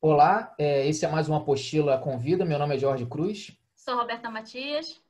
Olá, 0.00 0.54
é, 0.58 0.86
esse 0.86 1.04
é 1.04 1.08
mais 1.08 1.28
uma 1.28 1.38
apostila 1.38 1.96
Convida. 1.96 2.44
Meu 2.44 2.58
nome 2.58 2.76
é 2.76 2.78
Jorge 2.78 3.06
Cruz. 3.06 3.56
Sou 3.74 3.96
Roberta 3.96 4.28
Matias. 4.30 5.00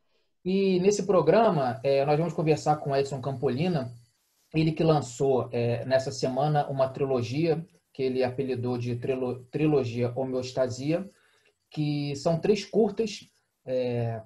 E 0.44 0.78
nesse 0.78 1.04
programa 1.04 1.80
é, 1.82 2.04
nós 2.04 2.16
vamos 2.16 2.32
conversar 2.32 2.76
com 2.76 2.94
Edson 2.94 3.20
Campolina, 3.20 3.92
ele 4.54 4.70
que 4.70 4.84
lançou 4.84 5.48
é, 5.50 5.84
nessa 5.84 6.12
semana 6.12 6.68
uma 6.68 6.88
trilogia 6.88 7.66
que 7.92 8.02
ele 8.02 8.22
apelidou 8.22 8.78
de 8.78 8.94
trilo, 8.96 9.44
trilogia 9.50 10.12
Homeostasia, 10.14 11.10
que 11.70 12.14
são 12.16 12.38
três 12.38 12.64
curtas 12.64 13.28
é, 13.64 14.22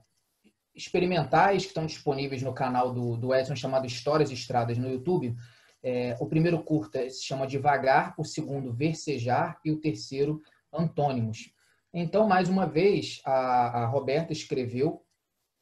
experimentais 0.79 1.63
que 1.63 1.69
estão 1.69 1.85
disponíveis 1.85 2.41
no 2.41 2.55
canal 2.55 2.95
do, 2.95 3.17
do 3.17 3.35
Edson 3.35 3.57
chamado 3.57 3.87
Histórias 3.87 4.31
e 4.31 4.35
Estradas 4.35 4.79
no 4.79 4.89
YouTube. 4.89 5.35
É, 5.83 6.17
o 6.21 6.27
primeiro 6.27 6.63
curta 6.63 7.11
se 7.11 7.25
chama 7.25 7.47
Devagar, 7.47 8.15
o 8.17 8.25
segundo 8.25 8.73
Versejar 8.73 9.61
e 9.65 9.73
o 9.73 9.81
terceiro 9.81 10.41
Antônimos. 10.73 11.53
Então, 11.93 12.29
mais 12.29 12.49
uma 12.49 12.67
vez, 12.67 13.21
a, 13.25 13.83
a 13.83 13.87
Roberta 13.87 14.33
escreveu 14.33 15.03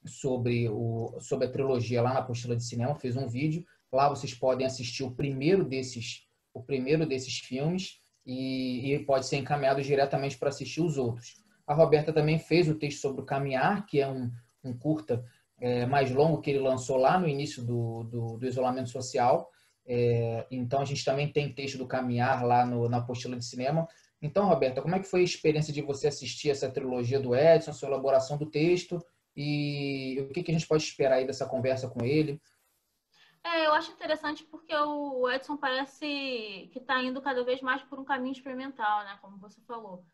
sobre, 0.04 0.68
o, 0.68 1.16
sobre 1.20 1.46
a 1.46 1.50
trilogia 1.50 2.02
lá 2.02 2.12
na 2.12 2.20
apostila 2.20 2.54
de 2.54 2.64
cinema, 2.64 2.94
fez 2.94 3.16
um 3.16 3.26
vídeo. 3.26 3.64
Lá 3.90 4.08
vocês 4.08 4.34
podem 4.34 4.66
assistir 4.66 5.02
o 5.02 5.14
primeiro 5.14 5.64
desses, 5.64 6.26
o 6.52 6.62
primeiro 6.62 7.06
desses 7.06 7.38
filmes 7.38 8.00
e, 8.24 8.92
e 8.92 8.98
pode 9.04 9.26
ser 9.26 9.36
encaminhado 9.36 9.80
diretamente 9.82 10.36
para 10.36 10.50
assistir 10.50 10.82
os 10.82 10.98
outros. 10.98 11.36
A 11.66 11.74
Roberta 11.74 12.12
também 12.12 12.38
fez 12.38 12.68
o 12.68 12.74
texto 12.74 13.00
sobre 13.00 13.22
o 13.22 13.24
Caminhar, 13.24 13.86
que 13.86 14.00
é 14.00 14.08
um, 14.08 14.30
um 14.66 14.76
curta 14.76 15.24
é, 15.58 15.86
mais 15.86 16.10
longo 16.10 16.40
que 16.40 16.50
ele 16.50 16.58
lançou 16.58 16.96
lá 16.96 17.18
no 17.18 17.28
início 17.28 17.64
do, 17.64 18.04
do, 18.04 18.36
do 18.36 18.46
isolamento 18.46 18.90
social. 18.90 19.50
É, 19.86 20.46
então, 20.50 20.80
a 20.80 20.84
gente 20.84 21.04
também 21.04 21.32
tem 21.32 21.52
texto 21.52 21.78
do 21.78 21.86
Caminhar 21.86 22.44
lá 22.44 22.66
no, 22.66 22.88
na 22.88 22.98
apostila 22.98 23.36
de 23.36 23.44
cinema. 23.44 23.86
Então, 24.20 24.48
Roberta, 24.48 24.82
como 24.82 24.94
é 24.94 24.98
que 24.98 25.06
foi 25.06 25.20
a 25.20 25.24
experiência 25.24 25.72
de 25.72 25.82
você 25.82 26.08
assistir 26.08 26.50
essa 26.50 26.70
trilogia 26.70 27.20
do 27.20 27.34
Edson, 27.34 27.72
sua 27.72 27.88
elaboração 27.88 28.36
do 28.36 28.46
texto 28.46 29.04
e 29.36 30.18
o 30.20 30.32
que, 30.32 30.42
que 30.42 30.50
a 30.50 30.54
gente 30.54 30.66
pode 30.66 30.82
esperar 30.82 31.16
aí 31.16 31.26
dessa 31.26 31.46
conversa 31.46 31.88
com 31.88 32.04
ele? 32.04 32.40
É, 33.44 33.66
eu 33.66 33.72
acho 33.74 33.92
interessante 33.92 34.42
porque 34.44 34.74
o 34.74 35.30
Edson 35.30 35.56
parece 35.56 36.68
que 36.72 36.78
está 36.78 37.00
indo 37.02 37.22
cada 37.22 37.44
vez 37.44 37.60
mais 37.60 37.82
por 37.82 37.98
um 38.00 38.04
caminho 38.04 38.32
experimental, 38.32 39.04
né? 39.04 39.18
Como 39.20 39.38
você 39.38 39.60
falou. 39.60 40.04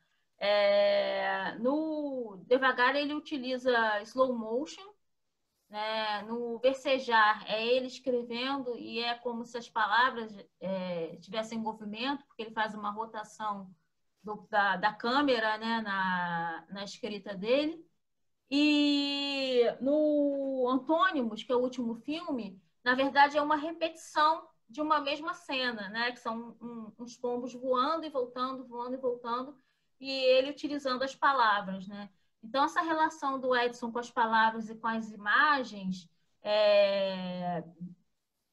É, 0.44 1.56
no 1.60 2.42
devagar 2.48 2.96
ele 2.96 3.14
utiliza 3.14 4.02
slow 4.02 4.36
motion, 4.36 4.82
né? 5.70 6.22
No 6.22 6.58
versejar 6.58 7.48
é 7.48 7.64
ele 7.64 7.86
escrevendo 7.86 8.76
e 8.76 8.98
é 8.98 9.14
como 9.14 9.44
se 9.44 9.56
as 9.56 9.68
palavras 9.68 10.36
é, 10.60 11.16
tivessem 11.18 11.60
movimento, 11.60 12.26
porque 12.26 12.42
ele 12.42 12.50
faz 12.50 12.74
uma 12.74 12.90
rotação 12.90 13.72
do, 14.20 14.44
da, 14.50 14.76
da 14.76 14.92
câmera, 14.92 15.58
né? 15.58 15.80
Na, 15.80 16.66
na 16.70 16.84
escrita 16.84 17.36
dele. 17.36 17.86
E 18.50 19.62
no 19.80 20.68
Antônimos, 20.68 21.44
que 21.44 21.52
é 21.52 21.56
o 21.56 21.60
último 21.60 21.94
filme, 21.94 22.60
na 22.84 22.96
verdade 22.96 23.38
é 23.38 23.42
uma 23.42 23.56
repetição 23.56 24.48
de 24.68 24.80
uma 24.80 25.00
mesma 25.00 25.34
cena, 25.34 25.88
né? 25.90 26.10
Que 26.10 26.18
são 26.18 26.56
um, 26.60 26.92
uns 26.98 27.16
pombos 27.16 27.54
voando 27.54 28.04
e 28.06 28.10
voltando, 28.10 28.66
voando 28.66 28.94
e 28.96 28.98
voltando 28.98 29.56
e 30.03 30.11
ele 30.11 30.50
utilizando 30.50 31.03
as 31.05 31.14
palavras, 31.14 31.86
né? 31.86 32.11
Então, 32.42 32.64
essa 32.64 32.83
relação 32.83 33.39
do 33.39 33.55
Edson 33.56 33.92
com 33.92 34.00
as 34.00 34.11
palavras 34.11 34.69
e 34.69 34.75
com 34.75 34.89
as 34.89 35.12
imagens 35.12 36.11
é, 36.42 37.62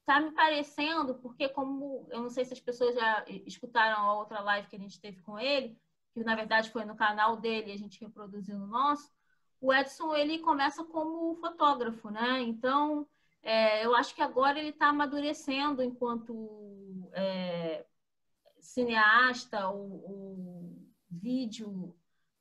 tá 0.06 0.20
me 0.20 0.32
parecendo, 0.32 1.16
porque 1.16 1.50
como 1.50 2.08
eu 2.12 2.22
não 2.22 2.30
sei 2.30 2.46
se 2.46 2.54
as 2.54 2.60
pessoas 2.60 2.94
já 2.94 3.26
escutaram 3.28 4.00
a 4.04 4.14
outra 4.14 4.42
live 4.42 4.68
que 4.68 4.76
a 4.76 4.80
gente 4.80 5.02
teve 5.02 5.22
com 5.22 5.40
ele, 5.40 5.76
que 6.14 6.24
na 6.24 6.36
verdade 6.36 6.70
foi 6.70 6.86
no 6.86 6.96
canal 6.96 7.38
dele 7.38 7.72
e 7.72 7.74
a 7.74 7.78
gente 7.78 8.00
reproduziu 8.00 8.60
no 8.60 8.68
nosso, 8.68 9.12
o 9.60 9.74
Edson 9.74 10.16
ele 10.16 10.40
começa 10.40 10.84
como 10.84 11.36
fotógrafo, 11.38 12.12
né? 12.12 12.42
Então, 12.42 13.08
é, 13.42 13.84
eu 13.84 13.96
acho 13.96 14.14
que 14.14 14.22
agora 14.22 14.60
ele 14.60 14.70
está 14.70 14.90
amadurecendo 14.90 15.82
enquanto 15.82 17.10
é, 17.14 17.86
cineasta 18.60 19.68
ou, 19.70 20.04
ou 20.10 20.69
vídeo 21.40 21.96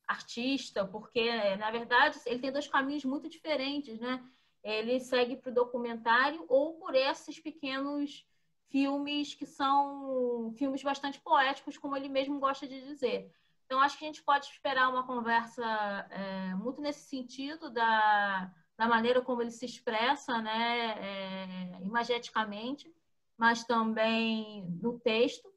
artista, 0.07 0.87
porque, 0.87 1.57
na 1.57 1.71
verdade, 1.71 2.19
ele 2.27 2.41
tem 2.41 2.51
dois 2.51 2.67
caminhos 2.67 3.05
muito 3.05 3.29
diferentes, 3.29 3.99
né? 4.01 4.25
Ele 4.65 4.99
segue 4.99 5.37
para 5.37 5.51
o 5.51 5.55
documentário 5.55 6.45
ou 6.49 6.75
por 6.79 6.95
esses 6.95 7.39
pequenos 7.39 8.27
filmes 8.69 9.35
que 9.35 9.47
são 9.47 10.53
filmes 10.57 10.83
bastante 10.83 11.21
poéticos, 11.21 11.79
como 11.79 11.97
ele 11.97 12.09
mesmo 12.09 12.41
gosta 12.41 12.67
de 12.67 12.81
dizer. 12.83 13.31
Então, 13.65 13.81
acho 13.81 13.99
que 13.99 14.05
a 14.05 14.09
gente 14.09 14.23
pode 14.23 14.47
esperar 14.47 14.89
uma 14.89 15.07
conversa 15.07 15.65
é, 16.11 16.55
muito 16.55 16.81
nesse 16.81 17.09
sentido 17.09 17.71
da, 17.71 18.51
da 18.77 18.87
maneira 18.89 19.21
como 19.21 19.43
ele 19.43 19.51
se 19.51 19.67
expressa, 19.67 20.41
né, 20.41 20.95
é, 20.99 21.83
imageticamente, 21.83 22.91
mas 23.37 23.65
também 23.65 24.65
no 24.83 24.99
texto. 24.99 25.53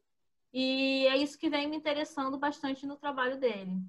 E 0.54 1.08
é 1.08 1.18
isso 1.18 1.38
que 1.38 1.50
vem 1.50 1.68
me 1.68 1.78
interessando 1.78 2.38
bastante 2.38 2.86
no 2.86 2.98
trabalho 2.98 3.40
dele. 3.40 3.82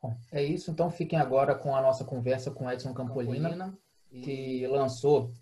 Bom, 0.00 0.16
é 0.32 0.42
isso. 0.42 0.70
Então 0.70 0.90
fiquem 0.90 1.18
agora 1.18 1.54
com 1.54 1.76
a 1.76 1.82
nossa 1.82 2.04
conversa 2.04 2.50
com 2.50 2.70
Edson 2.70 2.94
Campolina, 2.94 3.78
que 4.10 4.66
lançou 4.66 5.32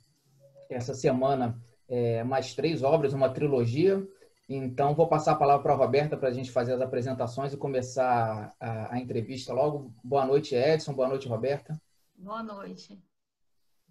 essa 0.69 0.95
semana 0.95 1.61
é, 1.89 2.23
mais 2.25 2.55
três 2.55 2.83
obras, 2.83 3.13
uma 3.13 3.31
trilogia. 3.31 4.07
Então 4.49 4.95
vou 4.95 5.09
passar 5.09 5.33
a 5.33 5.37
palavra 5.37 5.63
para 5.63 5.73
a 5.73 5.77
Roberta 5.77 6.17
para 6.17 6.29
a 6.29 6.33
gente 6.33 6.51
fazer 6.51 6.73
as 6.73 6.81
apresentações 6.81 7.53
e 7.53 7.57
começar 7.57 8.55
a, 8.59 8.95
a 8.95 8.99
entrevista 8.99 9.53
logo. 9.53 9.95
Boa 10.03 10.27
noite, 10.27 10.55
Edson. 10.55 10.93
Boa 10.93 11.09
noite, 11.09 11.29
Roberta. 11.29 11.81
Boa 12.17 12.43
noite. 12.43 13.01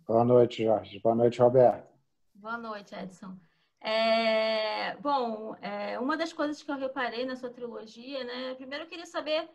Boa 0.06 0.26
noite, 0.26 0.64
Jorge. 0.66 1.00
Boa 1.00 1.16
noite, 1.16 1.42
Roberta. 1.42 1.88
Boa 2.36 2.58
noite, 2.58 2.94
Edson. 2.94 3.38
É, 3.82 4.96
bom, 4.98 5.56
é, 5.62 5.98
uma 6.00 6.18
das 6.18 6.34
coisas 6.34 6.62
que 6.62 6.70
eu 6.70 6.78
reparei 6.78 7.26
na 7.26 7.36
sua 7.36 7.50
trilogia, 7.50 8.24
né? 8.24 8.56
Primeiro 8.56 8.84
eu 8.84 8.90
queria 8.90 9.06
saber 9.06 9.50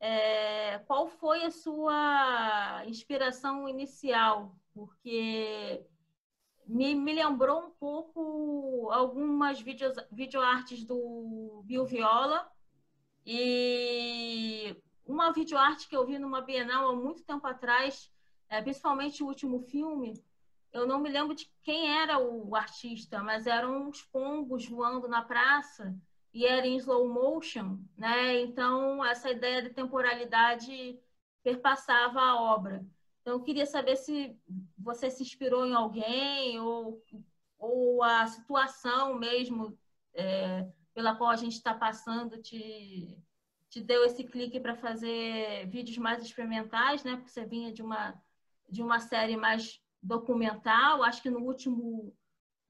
é, 0.00 0.78
qual 0.86 1.08
foi 1.08 1.44
a 1.44 1.50
sua 1.50 2.84
inspiração 2.86 3.68
inicial, 3.68 4.54
porque 4.74 5.84
me, 6.66 6.94
me 6.94 7.12
lembrou 7.14 7.66
um 7.66 7.70
pouco 7.70 8.88
algumas 8.92 9.60
videos, 9.60 9.96
videoartes 10.12 10.84
do 10.84 11.62
Bill 11.64 11.84
Viola 11.86 12.50
e 13.24 14.76
uma 15.06 15.32
videoarte 15.32 15.88
que 15.88 15.96
eu 15.96 16.06
vi 16.06 16.18
numa 16.18 16.40
Bienal 16.40 16.90
há 16.90 16.96
muito 16.96 17.24
tempo 17.24 17.46
atrás, 17.46 18.12
é, 18.48 18.62
principalmente 18.62 19.22
o 19.22 19.26
último 19.26 19.60
filme, 19.60 20.14
eu 20.76 20.86
não 20.86 21.00
me 21.00 21.08
lembro 21.10 21.34
de 21.34 21.50
quem 21.62 21.98
era 21.98 22.18
o 22.18 22.54
artista, 22.54 23.22
mas 23.22 23.46
eram 23.46 23.88
uns 23.88 24.02
pombos 24.02 24.66
voando 24.66 25.08
na 25.08 25.22
praça 25.22 25.96
e 26.32 26.44
era 26.46 26.66
em 26.66 26.76
slow 26.76 27.08
motion, 27.08 27.78
né? 27.96 28.40
Então 28.42 29.04
essa 29.04 29.30
ideia 29.30 29.62
de 29.62 29.70
temporalidade 29.70 30.98
perpassava 31.42 32.20
a 32.20 32.40
obra. 32.40 32.86
Então 33.22 33.34
eu 33.34 33.42
queria 33.42 33.66
saber 33.66 33.96
se 33.96 34.36
você 34.78 35.10
se 35.10 35.22
inspirou 35.22 35.66
em 35.66 35.74
alguém 35.74 36.60
ou, 36.60 37.02
ou 37.58 38.02
a 38.02 38.26
situação 38.26 39.14
mesmo 39.14 39.76
é, 40.14 40.68
pela 40.94 41.16
qual 41.16 41.30
a 41.30 41.36
gente 41.36 41.54
está 41.54 41.74
passando 41.74 42.40
te, 42.40 43.18
te 43.70 43.80
deu 43.80 44.04
esse 44.04 44.24
clique 44.24 44.60
para 44.60 44.76
fazer 44.76 45.66
vídeos 45.68 45.98
mais 45.98 46.22
experimentais, 46.22 47.02
né? 47.02 47.16
Porque 47.16 47.30
você 47.30 47.44
vinha 47.46 47.72
de 47.72 47.82
uma 47.82 48.14
de 48.68 48.82
uma 48.82 48.98
série 48.98 49.36
mais 49.36 49.80
documental. 50.06 51.02
Acho 51.02 51.22
que 51.22 51.30
no 51.30 51.40
último, 51.40 52.14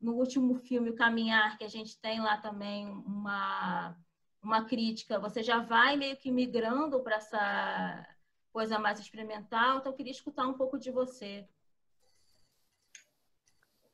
no 0.00 0.14
último 0.14 0.54
filme, 0.56 0.90
O 0.90 0.94
Caminhar, 0.94 1.56
que 1.58 1.64
a 1.64 1.68
gente 1.68 2.00
tem 2.00 2.20
lá 2.20 2.38
também 2.38 2.88
uma, 2.88 3.96
uma 4.42 4.64
crítica, 4.64 5.18
você 5.18 5.42
já 5.42 5.60
vai 5.60 5.96
meio 5.96 6.16
que 6.16 6.30
migrando 6.30 7.00
para 7.00 7.16
essa 7.16 8.06
coisa 8.52 8.78
mais 8.78 8.98
experimental. 8.98 9.78
Então, 9.78 9.92
eu 9.92 9.96
queria 9.96 10.12
escutar 10.12 10.46
um 10.46 10.54
pouco 10.54 10.78
de 10.78 10.90
você. 10.90 11.46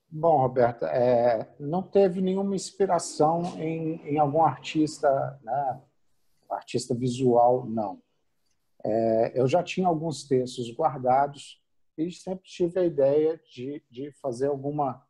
Bom, 0.08 0.36
Roberta, 0.36 0.86
é, 0.88 1.54
não 1.58 1.82
teve 1.82 2.20
nenhuma 2.20 2.54
inspiração 2.54 3.58
em, 3.58 3.96
em 4.06 4.18
algum 4.18 4.44
artista, 4.44 5.40
né? 5.42 5.80
artista 6.50 6.94
visual, 6.94 7.64
não. 7.64 8.02
É, 8.84 9.32
eu 9.34 9.48
já 9.48 9.62
tinha 9.62 9.86
alguns 9.86 10.24
textos 10.24 10.70
guardados 10.70 11.61
e 11.96 12.10
sempre 12.10 12.44
tive 12.44 12.80
a 12.80 12.84
ideia 12.84 13.40
de, 13.52 13.82
de 13.90 14.10
fazer 14.12 14.48
alguma 14.48 15.06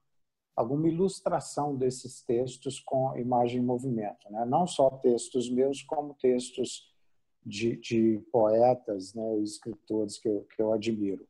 alguma 0.55 0.87
ilustração 0.87 1.75
desses 1.75 2.23
textos 2.23 2.79
com 2.79 3.17
imagem 3.17 3.63
em 3.63 3.65
movimento, 3.65 4.31
né? 4.31 4.45
Não 4.45 4.67
só 4.67 4.91
textos 4.91 5.51
meus, 5.51 5.83
como 5.83 6.15
textos 6.15 6.93
de, 7.45 7.77
de 7.77 8.23
poetas, 8.31 9.15
né, 9.15 9.39
escritores 9.39 10.19
que 10.19 10.29
eu, 10.29 10.47
que 10.55 10.63
eu 10.63 10.73
admiro. 10.73 11.27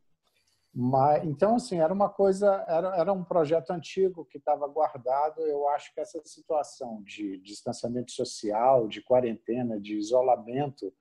Mas, 0.75 1.25
então, 1.25 1.57
assim, 1.57 1.79
era 1.79 1.93
uma 1.93 2.09
coisa, 2.09 2.65
era, 2.67 2.97
era 2.97 3.13
um 3.13 3.23
projeto 3.23 3.71
antigo 3.71 4.25
que 4.25 4.39
estava 4.39 4.67
guardado. 4.67 5.43
Eu 5.43 5.69
acho 5.69 5.93
que 5.93 6.01
essa 6.01 6.21
situação 6.25 7.03
de 7.03 7.39
distanciamento 7.39 8.11
social, 8.11 8.89
de 8.89 9.03
quarentena, 9.03 9.79
de 9.79 9.97
isolamento, 9.99 10.93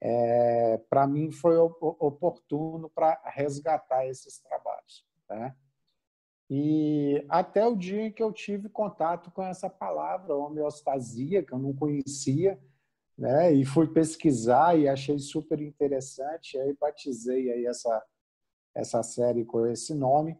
é, 0.00 0.78
para 0.90 1.06
mim 1.06 1.30
foi 1.30 1.56
oportuno 1.56 2.90
para 2.90 3.20
resgatar 3.26 4.06
esses 4.06 4.38
trabalhos. 4.38 5.04
Né? 5.28 5.54
E 6.48 7.24
até 7.28 7.66
o 7.66 7.74
dia 7.74 8.02
em 8.02 8.12
que 8.12 8.22
eu 8.22 8.32
tive 8.32 8.68
contato 8.68 9.30
com 9.30 9.42
essa 9.42 9.68
palavra, 9.68 10.34
homeostasia, 10.34 11.42
que 11.42 11.52
eu 11.52 11.58
não 11.58 11.74
conhecia, 11.74 12.58
né? 13.18 13.52
E 13.52 13.64
fui 13.64 13.88
pesquisar 13.88 14.78
e 14.78 14.88
achei 14.88 15.18
super 15.18 15.60
interessante. 15.60 16.58
Aí 16.58 16.76
batizei 16.78 17.50
aí 17.50 17.66
essa 17.66 18.04
essa 18.76 19.02
série 19.02 19.44
com 19.44 19.66
esse 19.66 19.94
nome. 19.94 20.38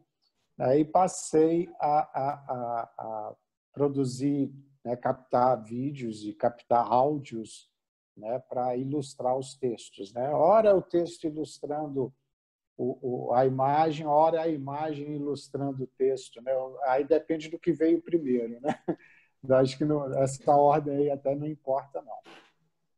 Aí 0.58 0.84
passei 0.84 1.68
a, 1.80 1.98
a, 1.98 2.32
a, 2.32 2.92
a 2.98 3.36
produzir, 3.72 4.52
né, 4.84 4.94
captar 4.94 5.62
vídeos 5.62 6.22
e 6.22 6.34
captar 6.34 6.86
áudios 6.86 7.70
né, 8.16 8.38
para 8.48 8.76
ilustrar 8.76 9.36
os 9.36 9.54
textos. 9.54 10.12
Né? 10.12 10.30
Ora 10.30 10.74
o 10.74 10.82
texto 10.82 11.24
ilustrando 11.24 12.12
o, 12.76 13.28
o, 13.28 13.34
a 13.34 13.46
imagem, 13.46 14.06
ora 14.06 14.42
a 14.42 14.48
imagem 14.48 15.14
ilustrando 15.14 15.84
o 15.84 15.90
texto. 15.98 16.40
Né? 16.42 16.52
Aí 16.86 17.04
depende 17.04 17.48
do 17.48 17.58
que 17.58 17.72
veio 17.72 18.02
primeiro. 18.02 18.60
Né? 18.60 18.74
Acho 19.60 19.78
que 19.78 19.84
não, 19.84 20.12
essa 20.22 20.56
ordem 20.56 20.96
aí 20.96 21.10
até 21.10 21.34
não 21.34 21.46
importa, 21.46 22.02
não. 22.02 22.18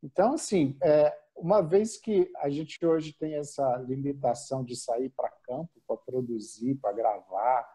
Então, 0.02 0.34
assim, 0.34 0.76
é, 0.82 1.14
uma 1.36 1.60
vez 1.60 1.96
que 1.96 2.30
a 2.36 2.48
gente 2.48 2.84
hoje 2.84 3.12
tem 3.12 3.34
essa 3.34 3.76
limitação 3.78 4.64
de 4.64 4.76
sair 4.76 5.10
para 5.10 5.30
campo 5.42 5.70
para 5.86 5.96
produzir, 5.96 6.76
para 6.76 6.92
gravar, 6.92 7.68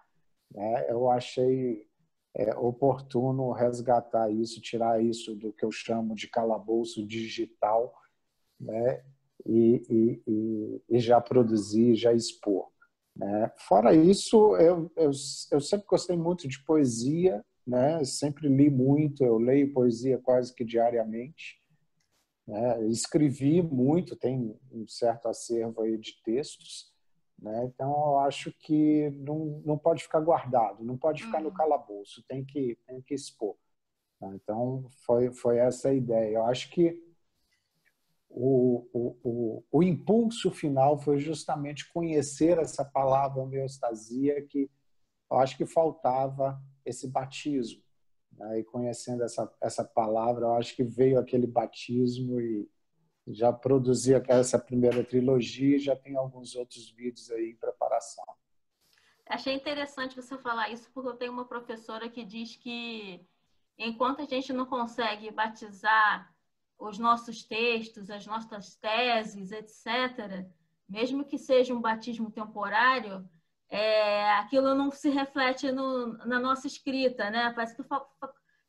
né, 0.51 0.86
eu 0.89 1.10
achei 1.10 1.88
é, 2.35 2.56
oportuno 2.56 3.51
resgatar 3.51 4.30
isso, 4.31 4.62
tirar 4.62 5.03
isso 5.03 5.35
do 5.35 5.53
que 5.53 5.63
eu 5.63 5.71
chamo 5.71 6.15
de 6.15 6.27
calabouço 6.27 7.06
digital, 7.06 7.94
né, 8.59 9.03
e, 9.45 9.83
e, 9.89 10.24
e, 10.27 10.81
e 10.89 11.00
já 11.00 11.19
produzir, 11.19 11.95
já 11.95 12.13
expor. 12.13 12.71
Né? 13.15 13.51
Fora 13.57 13.94
isso, 13.94 14.56
eu, 14.57 14.91
eu, 14.95 15.12
eu 15.51 15.62
sempre 15.62 15.85
gostei 15.88 16.18
muito 16.18 16.47
de 16.47 16.63
poesia, 16.63 17.44
né? 17.65 18.03
sempre 18.03 18.47
li 18.47 18.69
muito, 18.69 19.24
eu 19.24 19.38
leio 19.38 19.74
poesia 19.74 20.18
quase 20.18 20.53
que 20.53 20.63
diariamente. 20.63 21.62
Né? 22.47 22.88
Escrevi 22.88 23.62
muito, 23.62 24.15
tem 24.15 24.57
um 24.71 24.88
certo 24.88 25.27
acervo 25.27 25.81
aí 25.81 25.97
de 25.97 26.21
textos. 26.24 26.93
Né? 27.44 27.66
Então, 27.66 27.92
eu 27.92 28.19
acho 28.19 28.54
que 28.54 29.10
não, 29.10 29.62
não 29.66 29.78
pode 29.78 30.01
ficar 30.01 30.22
guardado, 30.22 30.81
não 30.81 30.98
pode 30.98 31.25
ficar 31.25 31.40
uhum. 31.40 31.44
no 31.44 31.54
calabouço, 31.54 32.24
tem 32.25 32.45
que, 32.45 32.78
tem 32.88 33.01
que 33.01 33.13
expor. 33.13 33.57
Tá? 34.18 34.34
Então, 34.34 34.88
foi, 35.06 35.30
foi 35.34 35.57
essa 35.57 35.90
a 35.90 35.94
ideia. 35.94 36.38
Eu 36.38 36.45
acho 36.45 36.69
que 36.72 36.98
o, 38.30 38.88
o, 38.94 39.18
o, 39.24 39.63
o 39.69 39.84
impulso 39.84 40.50
final 40.51 40.98
foi 40.98 41.19
justamente 41.19 41.92
conhecer 41.92 42.57
essa 42.57 42.86
palavra 42.86 43.42
homeostasia 43.42 44.42
que 44.48 44.72
eu 45.30 45.38
acho 45.38 45.57
que 45.57 45.66
faltava 45.66 46.62
esse 46.86 47.10
batismo. 47.10 47.84
Né? 48.31 48.60
E 48.60 48.63
conhecendo 48.63 49.22
essa, 49.22 49.54
essa 49.62 49.84
palavra, 49.84 50.46
eu 50.46 50.54
acho 50.54 50.78
que 50.78 50.84
veio 50.84 51.19
aquele 51.19 51.46
batismo 51.46 52.39
e 52.39 52.69
já 53.28 53.54
produzi 53.54 54.14
essa 54.28 54.60
primeira 54.60 55.04
trilogia 55.04 55.80
já 55.80 55.96
tem 55.96 56.16
alguns 56.18 56.56
outros 56.56 56.90
vídeos 56.90 57.31
aí 57.31 57.52
em 57.52 57.56
preparação. 57.56 58.25
Achei 59.25 59.54
interessante 59.54 60.16
você 60.16 60.38
falar 60.38 60.70
isso, 60.70 60.92
porque 60.94 61.10
eu 61.10 61.16
tenho 61.16 61.31
uma 61.31 61.46
professora 61.46 62.10
que 62.10 62.25
diz 62.25 62.56
que 62.58 63.25
enquanto 63.78 64.22
a 64.22 64.25
gente 64.25 64.52
não 64.52 64.66
consegue 64.66 65.31
batizar 65.31 66.31
os 66.78 67.00
nossos 67.00 67.44
textos, 67.44 68.10
as 68.10 68.25
nossas 68.25 68.75
teses, 68.75 69.52
etc., 69.52 70.46
mesmo 70.90 71.24
que 71.24 71.38
seja 71.38 71.74
um 71.74 71.81
batismo 71.81 72.30
temporário, 72.30 73.28
é, 73.70 74.31
aquilo 74.34 74.75
não 74.75 74.92
se 74.92 75.10
reflete 75.10 75.72
no, 75.72 76.14
na 76.25 76.40
nossa 76.40 76.68
escrita, 76.68 77.30
né? 77.30 77.52
Parece 77.56 77.75
que 77.75 77.84
fa 77.84 78.06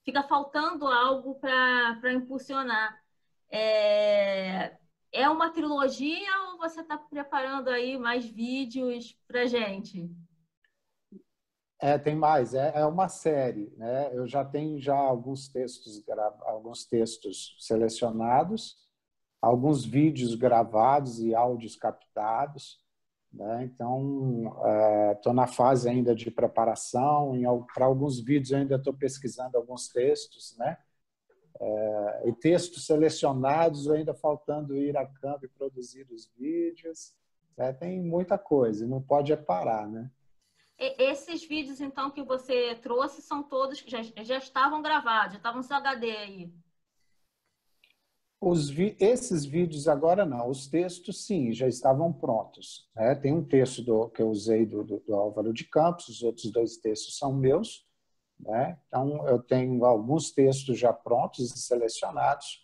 fica 0.05 0.23
faltando 0.23 0.87
algo 0.87 1.35
para 1.37 2.13
impulsionar. 2.13 3.04
É, 3.51 4.77
é 5.13 5.29
uma 5.29 5.51
trilogia 5.51 6.31
ou 6.51 6.59
você 6.59 6.81
está 6.81 6.99
preparando 6.99 7.69
aí 7.69 7.97
mais 7.97 8.27
vídeos 8.27 9.17
para 9.29 9.47
gente? 9.47 10.11
É, 11.81 11.99
tem 11.99 12.17
mais. 12.17 12.55
É, 12.55 12.73
é 12.77 12.87
uma 12.87 13.09
série. 13.09 13.71
Né? 13.77 14.11
Eu 14.13 14.27
já 14.27 14.45
tenho 14.45 14.81
já 14.81 14.97
alguns 14.97 15.49
textos, 15.49 16.03
alguns 16.43 16.87
textos 16.87 17.57
selecionados, 17.61 18.77
alguns 19.41 19.85
vídeos 19.85 20.35
gravados 20.35 21.21
e 21.21 21.35
áudios 21.35 21.77
captados. 21.77 22.83
Né? 23.31 23.65
Então, 23.65 24.51
estou 25.13 25.33
é, 25.33 25.37
na 25.37 25.47
fase 25.47 25.89
ainda 25.89 26.15
de 26.15 26.31
preparação. 26.31 27.33
Para 27.75 27.85
alguns 27.85 28.19
vídeos, 28.19 28.53
ainda 28.53 28.77
estou 28.77 28.95
pesquisando 28.95 29.57
alguns 29.59 29.89
textos. 29.89 30.57
Né? 30.57 30.79
É, 31.61 32.29
e 32.29 32.33
textos 32.33 32.87
selecionados, 32.87 33.89
ainda 33.89 34.13
faltando 34.13 34.77
ir 34.77 34.97
a 34.97 35.07
campo 35.07 35.45
e 35.45 35.49
produzir 35.49 36.07
os 36.11 36.31
vídeos. 36.37 37.15
É, 37.57 37.73
tem 37.73 38.01
muita 38.01 38.37
coisa, 38.37 38.87
não 38.87 39.01
pode 39.01 39.33
é 39.33 39.37
parar, 39.37 39.89
né? 39.89 40.11
Esses 40.77 41.45
vídeos, 41.45 41.81
então, 41.81 42.11
que 42.11 42.23
você 42.23 42.75
trouxe, 42.75 43.23
são 43.23 43.43
todos 43.45 43.81
que 43.81 43.91
já, 43.91 44.03
já 44.03 44.39
estavam 44.39 44.83
gravados, 44.83 45.35
já 45.35 45.39
estavam 45.39 45.63
no 45.63 45.75
HD 45.75 46.11
aí? 46.11 46.53
Os 48.41 48.69
vi 48.69 48.95
esses 49.01 49.47
vídeos 49.47 49.89
agora 49.89 50.27
não, 50.27 50.51
os 50.51 50.67
textos 50.67 51.25
sim, 51.25 51.53
já 51.53 51.67
estavam 51.67 52.13
prontos. 52.13 52.91
Né? 52.95 53.15
Tem 53.15 53.33
um 53.33 53.43
texto 53.43 53.83
do, 53.83 54.11
que 54.11 54.21
eu 54.21 54.29
usei 54.29 54.67
do, 54.67 54.85
do, 54.85 55.01
do, 55.01 55.15
Álvaro 55.15 55.51
de 55.53 55.65
Campos, 55.65 56.09
os 56.09 56.23
outros 56.23 56.51
dois 56.51 56.77
textos 56.77 57.17
são 57.17 57.33
meus. 57.33 57.87
Né? 58.45 58.79
Então, 58.89 59.27
eu 59.27 59.43
tenho 59.43 59.85
alguns 59.85 60.31
textos 60.31 60.79
já 60.79 60.93
prontos 60.93 61.55
e 61.55 61.59
selecionados. 61.59 62.63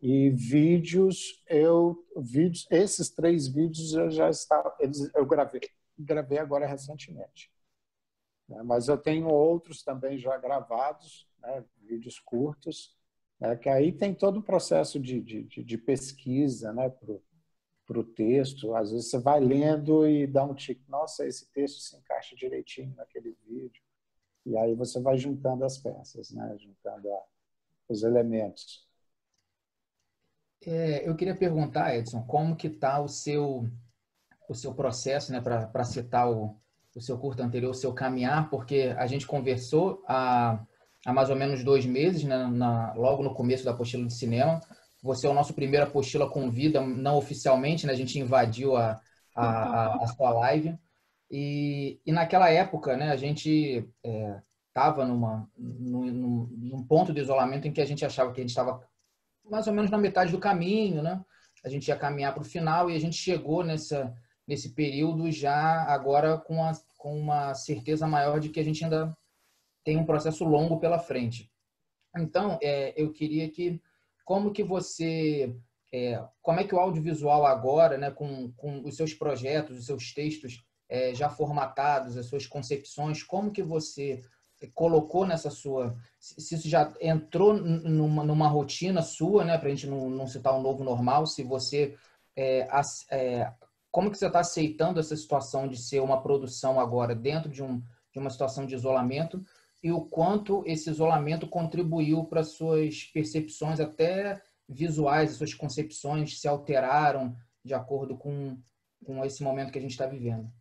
E 0.00 0.30
vídeos, 0.30 1.42
eu 1.48 1.96
vídeos, 2.16 2.66
esses 2.70 3.08
três 3.08 3.46
vídeos 3.46 3.94
eu 3.94 4.10
já 4.10 4.28
estava, 4.28 4.74
eles, 4.80 5.08
eu 5.14 5.24
gravei 5.24 5.60
gravei 5.98 6.38
agora 6.38 6.66
recentemente. 6.66 7.50
Né? 8.48 8.62
Mas 8.62 8.88
eu 8.88 8.98
tenho 8.98 9.28
outros 9.28 9.82
também 9.82 10.18
já 10.18 10.36
gravados, 10.36 11.28
né? 11.38 11.64
vídeos 11.80 12.18
curtos, 12.18 12.96
né? 13.38 13.56
que 13.56 13.68
aí 13.68 13.92
tem 13.92 14.14
todo 14.14 14.38
o 14.40 14.42
processo 14.42 14.98
de, 14.98 15.20
de, 15.20 15.44
de 15.44 15.78
pesquisa 15.78 16.72
né? 16.72 16.90
para 17.86 17.98
o 18.00 18.04
texto. 18.04 18.74
Às 18.74 18.90
vezes 18.90 19.10
você 19.10 19.18
vai 19.18 19.40
lendo 19.40 20.06
e 20.06 20.26
dá 20.26 20.44
um 20.44 20.54
tique, 20.54 20.84
nossa, 20.88 21.26
esse 21.26 21.50
texto 21.52 21.80
se 21.80 21.96
encaixa 21.96 22.34
direitinho 22.34 22.94
naquele 22.96 23.36
vídeo. 23.46 23.82
E 24.44 24.56
aí 24.56 24.74
você 24.74 25.00
vai 25.00 25.16
juntando 25.16 25.64
as 25.64 25.78
peças, 25.78 26.30
né? 26.32 26.56
juntando 26.58 27.12
a, 27.12 27.22
os 27.88 28.02
elementos. 28.02 28.86
É, 30.64 31.08
eu 31.08 31.16
queria 31.16 31.36
perguntar, 31.36 31.96
Edson, 31.96 32.22
como 32.22 32.56
que 32.56 32.68
está 32.68 33.00
o 33.00 33.08
seu 33.08 33.68
o 34.48 34.54
seu 34.54 34.74
processo, 34.74 35.32
né, 35.32 35.40
para 35.40 35.84
citar 35.84 36.30
o, 36.30 36.56
o 36.94 37.00
seu 37.00 37.18
curto 37.18 37.42
anterior, 37.42 37.70
o 37.70 37.74
seu 37.74 37.92
caminhar, 37.92 38.50
porque 38.50 38.94
a 38.98 39.06
gente 39.06 39.26
conversou 39.26 40.02
há, 40.06 40.62
há 41.06 41.12
mais 41.12 41.30
ou 41.30 41.36
menos 41.36 41.64
dois 41.64 41.86
meses, 41.86 42.22
né, 42.24 42.46
na, 42.46 42.92
logo 42.94 43.22
no 43.22 43.34
começo 43.34 43.64
da 43.64 43.70
apostila 43.70 44.06
de 44.06 44.14
cinema. 44.14 44.60
Você 45.02 45.26
é 45.26 45.30
o 45.30 45.34
nosso 45.34 45.54
primeiro 45.54 45.86
apostila 45.86 46.28
com 46.28 46.50
vida, 46.50 46.80
não 46.80 47.16
oficialmente, 47.16 47.86
né, 47.86 47.92
a 47.92 47.96
gente 47.96 48.18
invadiu 48.18 48.76
a, 48.76 49.00
a, 49.34 49.46
a, 49.46 50.04
a 50.04 50.06
sua 50.08 50.30
live. 50.30 50.78
E, 51.34 51.98
e 52.04 52.12
naquela 52.12 52.50
época, 52.50 52.94
né, 52.94 53.10
a 53.10 53.16
gente 53.16 53.88
estava 54.68 55.02
é, 55.02 55.06
numa, 55.06 55.50
num, 55.56 56.46
num 56.50 56.84
ponto 56.84 57.10
de 57.10 57.22
isolamento 57.22 57.66
em 57.66 57.72
que 57.72 57.80
a 57.80 57.86
gente 57.86 58.04
achava 58.04 58.30
que 58.32 58.40
a 58.40 58.42
gente 58.42 58.50
estava 58.50 58.86
mais 59.42 59.66
ou 59.66 59.72
menos 59.72 59.90
na 59.90 59.96
metade 59.96 60.30
do 60.30 60.38
caminho, 60.38 61.02
né? 61.02 61.24
A 61.64 61.70
gente 61.70 61.88
ia 61.88 61.96
caminhar 61.96 62.34
para 62.34 62.42
o 62.42 62.44
final 62.44 62.90
e 62.90 62.94
a 62.94 63.00
gente 63.00 63.16
chegou 63.16 63.64
nessa, 63.64 64.14
nesse 64.46 64.74
período 64.74 65.32
já 65.32 65.84
agora 65.84 66.36
com, 66.36 66.62
a, 66.62 66.72
com 66.98 67.18
uma 67.18 67.54
certeza 67.54 68.06
maior 68.06 68.38
de 68.38 68.50
que 68.50 68.60
a 68.60 68.64
gente 68.64 68.84
ainda 68.84 69.16
tem 69.82 69.96
um 69.96 70.04
processo 70.04 70.44
longo 70.44 70.78
pela 70.78 70.98
frente. 70.98 71.50
Então, 72.14 72.58
é, 72.62 72.92
eu 72.94 73.10
queria 73.10 73.50
que, 73.50 73.80
como 74.22 74.52
que 74.52 74.62
você, 74.62 75.56
é, 75.90 76.22
como 76.42 76.60
é 76.60 76.64
que 76.64 76.74
o 76.74 76.78
audiovisual 76.78 77.46
agora, 77.46 77.96
né, 77.96 78.10
com, 78.10 78.52
com 78.52 78.84
os 78.84 78.96
seus 78.96 79.14
projetos, 79.14 79.78
os 79.78 79.86
seus 79.86 80.12
textos 80.12 80.62
é, 80.92 81.14
já 81.14 81.30
formatados, 81.30 82.18
as 82.18 82.26
suas 82.26 82.46
concepções, 82.46 83.22
como 83.22 83.50
que 83.50 83.62
você 83.62 84.22
colocou 84.74 85.26
nessa 85.26 85.48
sua, 85.48 85.96
se 86.20 86.54
isso 86.54 86.68
já 86.68 86.92
entrou 87.00 87.54
numa, 87.54 88.22
numa 88.22 88.46
rotina 88.46 89.00
sua, 89.00 89.42
né, 89.42 89.56
para 89.56 89.68
a 89.68 89.70
gente 89.70 89.86
não, 89.86 90.10
não 90.10 90.26
citar 90.26 90.54
um 90.54 90.60
novo 90.60 90.84
normal, 90.84 91.26
se 91.26 91.42
você 91.42 91.96
é, 92.36 92.68
as, 92.70 93.06
é, 93.10 93.50
como 93.90 94.10
que 94.10 94.18
você 94.18 94.26
está 94.26 94.40
aceitando 94.40 95.00
essa 95.00 95.16
situação 95.16 95.66
de 95.66 95.78
ser 95.78 96.00
uma 96.00 96.20
produção 96.20 96.78
agora 96.78 97.14
dentro 97.14 97.50
de, 97.50 97.62
um, 97.62 97.82
de 98.12 98.18
uma 98.18 98.28
situação 98.28 98.66
de 98.66 98.74
isolamento 98.74 99.42
e 99.82 99.90
o 99.90 100.02
quanto 100.02 100.62
esse 100.66 100.90
isolamento 100.90 101.48
contribuiu 101.48 102.24
para 102.24 102.44
suas 102.44 103.04
percepções 103.04 103.80
até 103.80 104.42
visuais, 104.68 105.36
suas 105.36 105.54
concepções 105.54 106.38
se 106.38 106.46
alteraram 106.46 107.34
de 107.64 107.72
acordo 107.72 108.14
com, 108.14 108.58
com 109.02 109.24
esse 109.24 109.42
momento 109.42 109.72
que 109.72 109.78
a 109.78 109.82
gente 109.82 109.92
está 109.92 110.06
vivendo. 110.06 110.52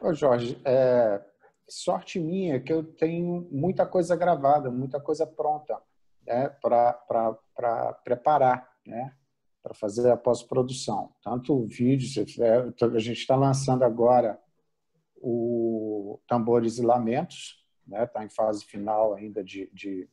Ô 0.00 0.12
Jorge, 0.12 0.60
é, 0.64 1.24
sorte 1.68 2.20
minha 2.20 2.60
que 2.60 2.72
eu 2.72 2.82
tenho 2.82 3.48
muita 3.50 3.86
coisa 3.86 4.14
gravada, 4.14 4.70
muita 4.70 5.00
coisa 5.00 5.26
pronta 5.26 5.80
né, 6.26 6.48
para 6.48 7.92
preparar, 8.04 8.70
né, 8.86 9.14
para 9.62 9.74
fazer 9.74 10.10
a 10.10 10.16
pós-produção. 10.16 11.12
Tanto 11.22 11.66
vídeos, 11.66 12.14
a 12.18 12.98
gente 12.98 13.20
está 13.20 13.34
lançando 13.34 13.84
agora 13.84 14.38
o 15.16 16.20
Tambores 16.28 16.78
e 16.78 16.82
Lamentos, 16.82 17.64
está 17.84 17.98
né? 17.98 18.06
Tá 18.06 18.24
em 18.24 18.28
fase 18.28 18.64
final 18.64 19.14
ainda 19.14 19.42
de, 19.42 19.70
de, 19.72 20.08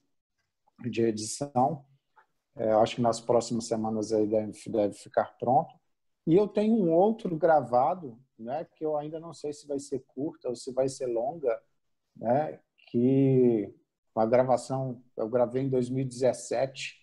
de 0.89 1.01
edição. 1.03 1.85
É, 2.55 2.71
acho 2.71 2.95
que 2.95 3.01
nas 3.01 3.19
próximas 3.19 3.67
semanas 3.67 4.11
aí 4.11 4.27
deve, 4.27 4.53
deve 4.69 4.93
ficar 4.93 5.35
pronto. 5.37 5.73
E 6.25 6.35
eu 6.35 6.47
tenho 6.47 6.75
um 6.75 6.91
outro 6.91 7.35
gravado, 7.35 8.17
né, 8.43 8.65
que 8.75 8.85
eu 8.85 8.97
ainda 8.97 9.19
não 9.19 9.33
sei 9.33 9.53
se 9.53 9.67
vai 9.67 9.79
ser 9.79 10.03
curta 10.07 10.49
ou 10.49 10.55
se 10.55 10.71
vai 10.71 10.87
ser 10.89 11.07
longa, 11.07 11.61
né, 12.15 12.59
que 12.89 13.73
uma 14.15 14.25
gravação 14.25 15.01
eu 15.17 15.27
gravei 15.27 15.63
em 15.63 15.69
2017, 15.69 17.01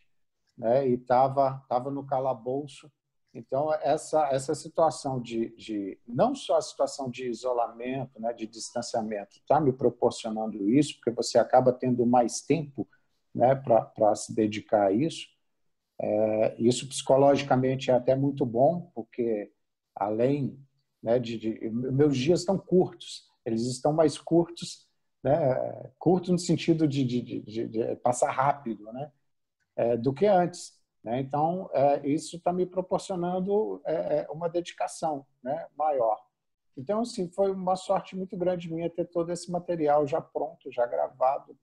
né, 0.57 0.89
e 0.89 0.95
estava 0.95 1.65
tava 1.69 1.91
no 1.91 2.07
calabouço 2.07 2.91
então, 3.33 3.73
essa, 3.75 4.29
essa 4.33 4.55
situação 4.55 5.21
de, 5.21 5.55
de, 5.57 5.99
não 6.07 6.35
só 6.35 6.57
a 6.57 6.63
situação 6.63 7.09
de 7.09 7.29
isolamento, 7.29 8.21
né, 8.21 8.33
de 8.33 8.47
distanciamento, 8.47 9.37
está 9.37 9.61
me 9.61 9.73
proporcionando 9.73 10.69
isso, 10.69 10.95
porque 10.97 11.11
você 11.11 11.39
acaba 11.39 11.73
tendo 11.73 12.05
mais 12.05 12.41
tempo 12.41 12.89
né, 13.33 13.55
para 13.55 14.15
se 14.17 14.35
dedicar 14.35 14.89
a 14.89 14.93
isso. 14.93 15.29
É, 16.01 16.57
isso 16.59 16.89
psicologicamente 16.89 17.91
é 17.91 17.95
até 17.95 18.17
muito 18.17 18.45
bom, 18.45 18.91
porque 18.95 19.53
além 19.95 20.59
né, 21.02 21.19
de, 21.19 21.38
de, 21.38 21.71
Meus 21.71 22.16
dias 22.16 22.40
estão 22.40 22.59
curtos, 22.59 23.28
eles 23.45 23.62
estão 23.62 23.92
mais 23.92 24.19
curtos, 24.19 24.88
né, 25.23 25.90
curtos 25.99 26.30
no 26.30 26.38
sentido 26.38 26.87
de, 26.87 27.04
de, 27.04 27.40
de 27.69 27.97
passar 27.97 28.30
rápido, 28.30 28.85
né, 28.92 29.12
é, 29.76 29.97
do 29.97 30.12
que 30.12 30.26
antes. 30.26 30.78
Né? 31.02 31.21
Então, 31.21 31.71
é, 31.73 32.07
isso 32.07 32.37
está 32.37 32.52
me 32.52 32.66
proporcionando 32.66 33.80
é, 33.85 34.19
é, 34.19 34.26
uma 34.30 34.49
dedicação 34.49 35.26
né, 35.42 35.66
maior. 35.76 36.21
Então, 36.76 37.00
assim, 37.00 37.28
foi 37.28 37.50
uma 37.50 37.76
sorte 37.76 38.16
muito 38.16 38.37
grande 38.37 38.73
minha 38.73 38.88
ter 38.88 39.07
todo 39.07 39.33
esse 39.33 39.50
material 39.50 40.07
já 40.07 40.21
pronto, 40.21 40.71
já 40.71 40.87
gravado 40.87 41.57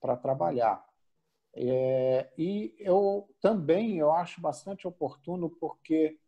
para 0.00 0.16
trabalhar. 0.16 0.84
É, 1.54 2.32
e 2.38 2.74
eu 2.78 3.28
também 3.40 3.98
eu 3.98 4.10
acho 4.10 4.40
bastante 4.40 4.88
oportuno 4.88 5.50
porque 5.50 6.18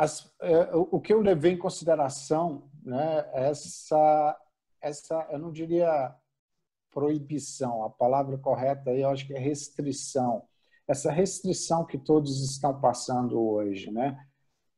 as, 0.00 0.34
é, 0.40 0.74
o 0.74 0.98
que 0.98 1.12
eu 1.12 1.20
levei 1.20 1.52
em 1.52 1.58
consideração, 1.58 2.70
né, 2.82 3.28
essa, 3.34 4.40
essa, 4.80 5.28
eu 5.30 5.38
não 5.38 5.52
diria 5.52 6.16
proibição. 6.90 7.84
A 7.84 7.90
palavra 7.90 8.38
correta 8.38 8.90
aí 8.90 9.02
eu 9.02 9.10
acho 9.10 9.26
que 9.26 9.34
é 9.34 9.38
restrição. 9.38 10.48
Essa 10.88 11.12
restrição 11.12 11.84
que 11.84 11.98
todos 11.98 12.42
estão 12.50 12.80
passando 12.80 13.38
hoje, 13.38 13.90
né? 13.90 14.26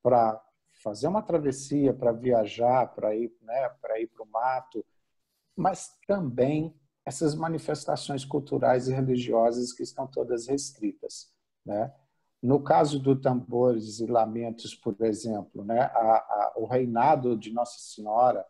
Para 0.02 0.42
fazer 0.82 1.06
uma 1.06 1.22
travessia, 1.22 1.94
para 1.94 2.10
viajar, 2.10 2.92
para 2.92 3.14
ir, 3.14 3.32
né? 3.42 3.68
Para 3.80 4.00
ir 4.00 4.08
para 4.08 4.24
o 4.24 4.28
mato, 4.28 4.84
mas 5.56 5.96
também 6.04 6.74
essas 7.06 7.36
manifestações 7.36 8.24
culturais 8.24 8.88
e 8.88 8.92
religiosas 8.92 9.72
que 9.72 9.84
estão 9.84 10.04
todas 10.04 10.48
restritas, 10.48 11.32
né? 11.64 11.94
No 12.42 12.60
caso 12.60 12.98
do 12.98 13.14
tambores 13.14 14.00
e 14.00 14.06
lamentos, 14.06 14.74
por 14.74 14.96
exemplo, 15.02 15.64
né? 15.64 15.82
A, 15.82 16.16
a, 16.16 16.52
o 16.56 16.66
reinado 16.66 17.36
de 17.36 17.52
Nossa 17.52 17.78
Senhora 17.78 18.44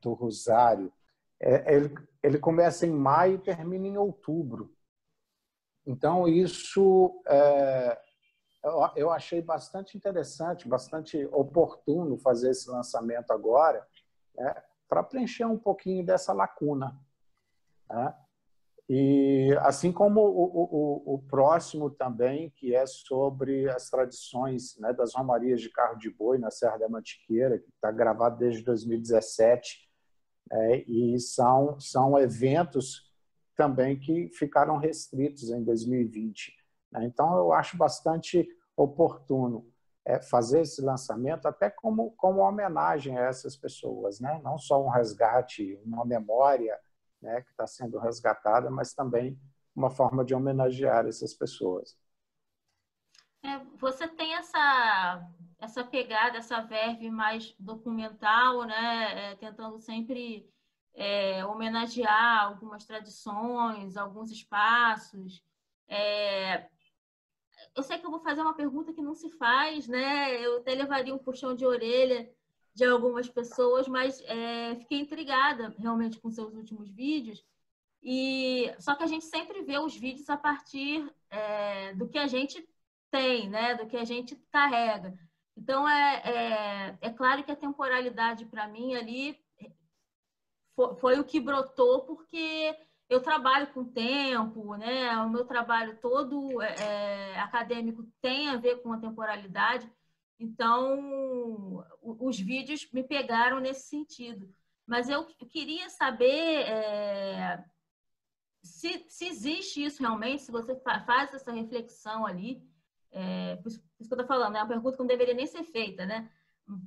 do 0.00 0.12
Rosário 0.12 0.92
é, 1.40 1.74
ele, 1.74 1.94
ele 2.22 2.38
começa 2.38 2.86
em 2.86 2.90
maio 2.90 3.34
e 3.34 3.42
termina 3.42 3.86
em 3.86 3.98
outubro. 3.98 4.74
Então, 5.86 6.26
isso 6.26 7.20
é, 7.26 8.00
eu, 8.62 8.90
eu 8.96 9.10
achei 9.10 9.42
bastante 9.42 9.96
interessante, 9.96 10.66
bastante 10.66 11.26
oportuno 11.26 12.16
fazer 12.16 12.50
esse 12.50 12.70
lançamento 12.70 13.30
agora, 13.30 13.86
né, 14.34 14.54
para 14.88 15.02
preencher 15.02 15.44
um 15.44 15.58
pouquinho 15.58 16.04
dessa 16.04 16.32
lacuna. 16.32 16.98
Né? 17.90 18.14
E 18.88 19.56
assim 19.60 19.90
como 19.90 20.20
o, 20.20 20.44
o, 20.44 21.14
o, 21.14 21.18
próximo 21.22 21.88
também, 21.88 22.50
que 22.50 22.74
é 22.74 22.84
sobre 22.86 23.68
as 23.70 23.88
tradições 23.88 24.78
né, 24.78 24.92
das 24.92 25.14
romarias 25.14 25.62
de 25.62 25.70
carro 25.70 25.96
de 25.96 26.10
boi 26.10 26.36
na 26.36 26.50
Serra 26.50 26.76
da 26.76 26.88
Mantiqueira, 26.88 27.58
que 27.58 27.70
está 27.70 27.90
gravado 27.90 28.36
desde 28.38 28.62
2017 28.62 29.88
é, 30.52 30.84
e 30.86 31.18
são, 31.18 31.80
são 31.80 32.18
eventos 32.18 33.10
também 33.56 33.98
que 33.98 34.28
ficaram 34.34 34.76
restritos 34.76 35.48
em 35.50 35.64
2020. 35.64 36.54
Né? 36.92 37.06
Então, 37.06 37.38
eu 37.38 37.54
acho 37.54 37.78
bastante 37.78 38.46
oportuno 38.76 39.66
é, 40.04 40.20
fazer 40.20 40.60
esse 40.60 40.82
lançamento, 40.82 41.46
até 41.46 41.70
como, 41.70 42.10
como 42.18 42.40
homenagem 42.40 43.16
a 43.16 43.22
essas 43.22 43.56
pessoas, 43.56 44.20
né? 44.20 44.40
não 44.44 44.58
só 44.58 44.84
um 44.84 44.90
resgate, 44.90 45.80
uma 45.86 46.04
memória 46.04 46.78
né, 47.24 47.40
que 47.42 47.50
está 47.50 47.66
sendo 47.66 47.98
resgatada, 47.98 48.70
mas 48.70 48.92
também 48.92 49.38
uma 49.74 49.90
forma 49.90 50.24
de 50.24 50.34
homenagear 50.34 51.06
essas 51.06 51.34
pessoas. 51.34 51.98
É, 53.42 53.58
você 53.76 54.06
tem 54.06 54.34
essa 54.34 55.28
essa 55.58 55.82
pegada, 55.82 56.36
essa 56.36 56.60
verve 56.60 57.10
mais 57.10 57.54
documental, 57.58 58.64
né? 58.64 59.32
É, 59.32 59.36
tentando 59.36 59.78
sempre 59.78 60.46
é, 60.92 61.44
homenagear 61.46 62.44
algumas 62.44 62.84
tradições, 62.84 63.96
alguns 63.96 64.30
espaços. 64.30 65.42
É, 65.88 66.68
eu 67.74 67.82
sei 67.82 67.98
que 67.98 68.04
eu 68.04 68.10
vou 68.10 68.20
fazer 68.20 68.42
uma 68.42 68.54
pergunta 68.54 68.92
que 68.92 69.00
não 69.00 69.14
se 69.14 69.30
faz, 69.30 69.88
né? 69.88 70.38
Eu 70.44 70.58
até 70.58 70.74
levaria 70.74 71.14
um 71.14 71.18
puxão 71.18 71.54
de 71.54 71.64
orelha 71.64 72.30
de 72.74 72.84
algumas 72.84 73.28
pessoas, 73.28 73.86
mas 73.86 74.20
é, 74.26 74.74
fiquei 74.76 74.98
intrigada 74.98 75.74
realmente 75.78 76.20
com 76.20 76.30
seus 76.30 76.54
últimos 76.54 76.90
vídeos. 76.90 77.44
E 78.02 78.74
só 78.78 78.94
que 78.94 79.04
a 79.04 79.06
gente 79.06 79.24
sempre 79.24 79.62
vê 79.62 79.78
os 79.78 79.96
vídeos 79.96 80.28
a 80.28 80.36
partir 80.36 81.10
é, 81.30 81.94
do 81.94 82.08
que 82.08 82.18
a 82.18 82.26
gente 82.26 82.68
tem, 83.10 83.48
né? 83.48 83.74
Do 83.74 83.86
que 83.86 83.96
a 83.96 84.04
gente 84.04 84.36
carrega. 84.50 85.16
Então, 85.56 85.88
é, 85.88 86.22
é, 86.24 86.98
é 87.00 87.10
claro 87.10 87.44
que 87.44 87.52
a 87.52 87.56
temporalidade 87.56 88.44
para 88.46 88.66
mim 88.66 88.94
ali 88.94 89.38
foi, 90.74 90.96
foi, 90.96 91.20
o 91.20 91.24
que 91.24 91.38
brotou, 91.38 92.02
porque 92.02 92.76
eu 93.08 93.22
trabalho 93.22 93.68
com 93.68 93.84
tempo, 93.84 94.74
né? 94.76 95.16
O 95.18 95.30
meu 95.30 95.44
trabalho 95.44 95.96
todo 96.00 96.60
é, 96.60 96.74
é 97.34 97.38
acadêmico 97.38 98.04
tem 98.20 98.48
a 98.48 98.56
ver 98.56 98.82
com 98.82 98.92
a 98.92 98.98
temporalidade. 98.98 99.90
Então, 100.38 101.84
os 102.02 102.38
vídeos 102.38 102.88
me 102.92 103.02
pegaram 103.02 103.60
nesse 103.60 103.88
sentido. 103.88 104.52
Mas 104.86 105.08
eu 105.08 105.24
queria 105.50 105.88
saber 105.88 106.66
é, 106.68 107.64
se, 108.62 109.04
se 109.08 109.26
existe 109.26 109.84
isso 109.84 110.02
realmente, 110.02 110.42
se 110.42 110.52
você 110.52 110.76
faz 110.76 111.32
essa 111.32 111.52
reflexão 111.52 112.26
ali, 112.26 112.62
é, 113.10 113.56
por, 113.56 113.68
isso, 113.68 113.80
que 113.80 113.86
eu 114.00 114.04
estou 114.04 114.26
falando, 114.26 114.56
é 114.56 114.60
uma 114.60 114.68
pergunta 114.68 114.96
que 114.96 115.02
não 115.02 115.06
deveria 115.06 115.34
nem 115.34 115.46
ser 115.46 115.62
feita, 115.64 116.04
né? 116.04 116.30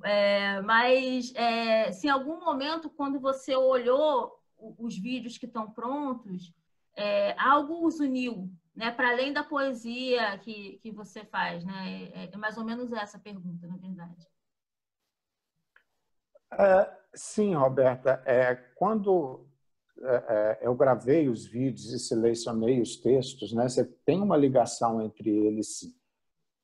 É, 0.04 0.60
mas 0.62 1.32
se 1.94 2.08
em 2.08 2.10
algum 2.10 2.40
momento, 2.40 2.90
quando 2.90 3.20
você 3.20 3.54
olhou 3.54 4.36
os 4.76 4.96
vídeos 4.98 5.38
que 5.38 5.46
estão 5.46 5.70
prontos, 5.70 6.52
algo 7.36 7.86
os 7.86 8.00
uniu, 8.00 8.50
né? 8.78 8.92
Para 8.92 9.10
além 9.10 9.32
da 9.32 9.42
poesia 9.42 10.38
que, 10.38 10.78
que 10.78 10.92
você 10.92 11.24
faz, 11.24 11.64
né? 11.64 12.10
É, 12.14 12.30
é 12.32 12.36
mais 12.36 12.56
ou 12.56 12.64
menos 12.64 12.92
essa 12.92 13.18
pergunta, 13.18 13.66
na 13.66 13.76
verdade. 13.76 14.24
É, 16.52 16.98
sim, 17.12 17.54
Roberta. 17.54 18.22
É, 18.24 18.54
quando 18.76 19.44
é, 20.00 20.58
eu 20.62 20.76
gravei 20.76 21.28
os 21.28 21.44
vídeos 21.44 21.92
e 21.92 21.98
selecionei 21.98 22.80
os 22.80 22.96
textos, 22.96 23.52
né? 23.52 23.68
Você 23.68 23.84
tem 23.84 24.22
uma 24.22 24.36
ligação 24.36 25.02
entre 25.02 25.28
eles, 25.28 25.80
sim. 25.80 25.92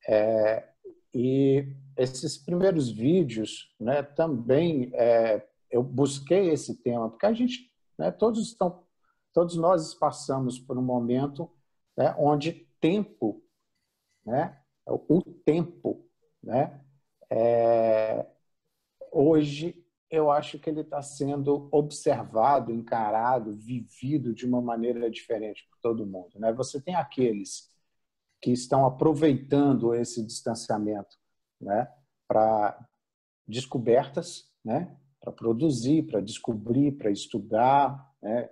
É, 0.07 0.69
e 1.13 1.67
esses 1.97 2.37
primeiros 2.37 2.89
vídeos, 2.89 3.75
né, 3.79 4.03
também 4.03 4.89
é, 4.93 5.45
eu 5.69 5.81
busquei 5.83 6.49
esse 6.49 6.75
tema 6.81 7.09
porque 7.09 7.25
a 7.25 7.33
gente, 7.33 7.71
né, 7.97 8.11
todos 8.11 8.47
estão, 8.47 8.83
todos 9.33 9.55
nós 9.55 9.93
passamos 9.93 10.59
por 10.59 10.77
um 10.77 10.81
momento 10.81 11.49
né, 11.97 12.15
onde 12.17 12.67
tempo, 12.79 13.43
né, 14.25 14.59
o 14.85 15.21
tempo 15.45 16.05
né? 16.45 16.79
É, 17.29 18.25
hoje 19.11 19.83
eu 20.11 20.29
acho 20.29 20.59
que 20.59 20.69
ele 20.69 20.81
está 20.81 21.01
sendo 21.01 21.67
observado, 21.71 22.71
encarado, 22.71 23.51
vivido 23.51 24.33
de 24.33 24.45
uma 24.45 24.61
maneira 24.61 25.09
diferente 25.09 25.67
por 25.67 25.79
todo 25.81 26.05
mundo. 26.05 26.39
Né? 26.39 26.53
Você 26.53 26.79
tem 26.79 26.95
aqueles 26.95 27.67
que 28.39 28.51
estão 28.51 28.85
aproveitando 28.85 29.95
esse 29.95 30.23
distanciamento 30.23 31.17
né, 31.59 31.91
para 32.27 32.87
descobertas, 33.47 34.51
né, 34.63 34.95
para 35.19 35.31
produzir, 35.31 36.03
para 36.03 36.21
descobrir, 36.21 36.91
para 36.91 37.09
estudar. 37.09 38.13
Né? 38.21 38.49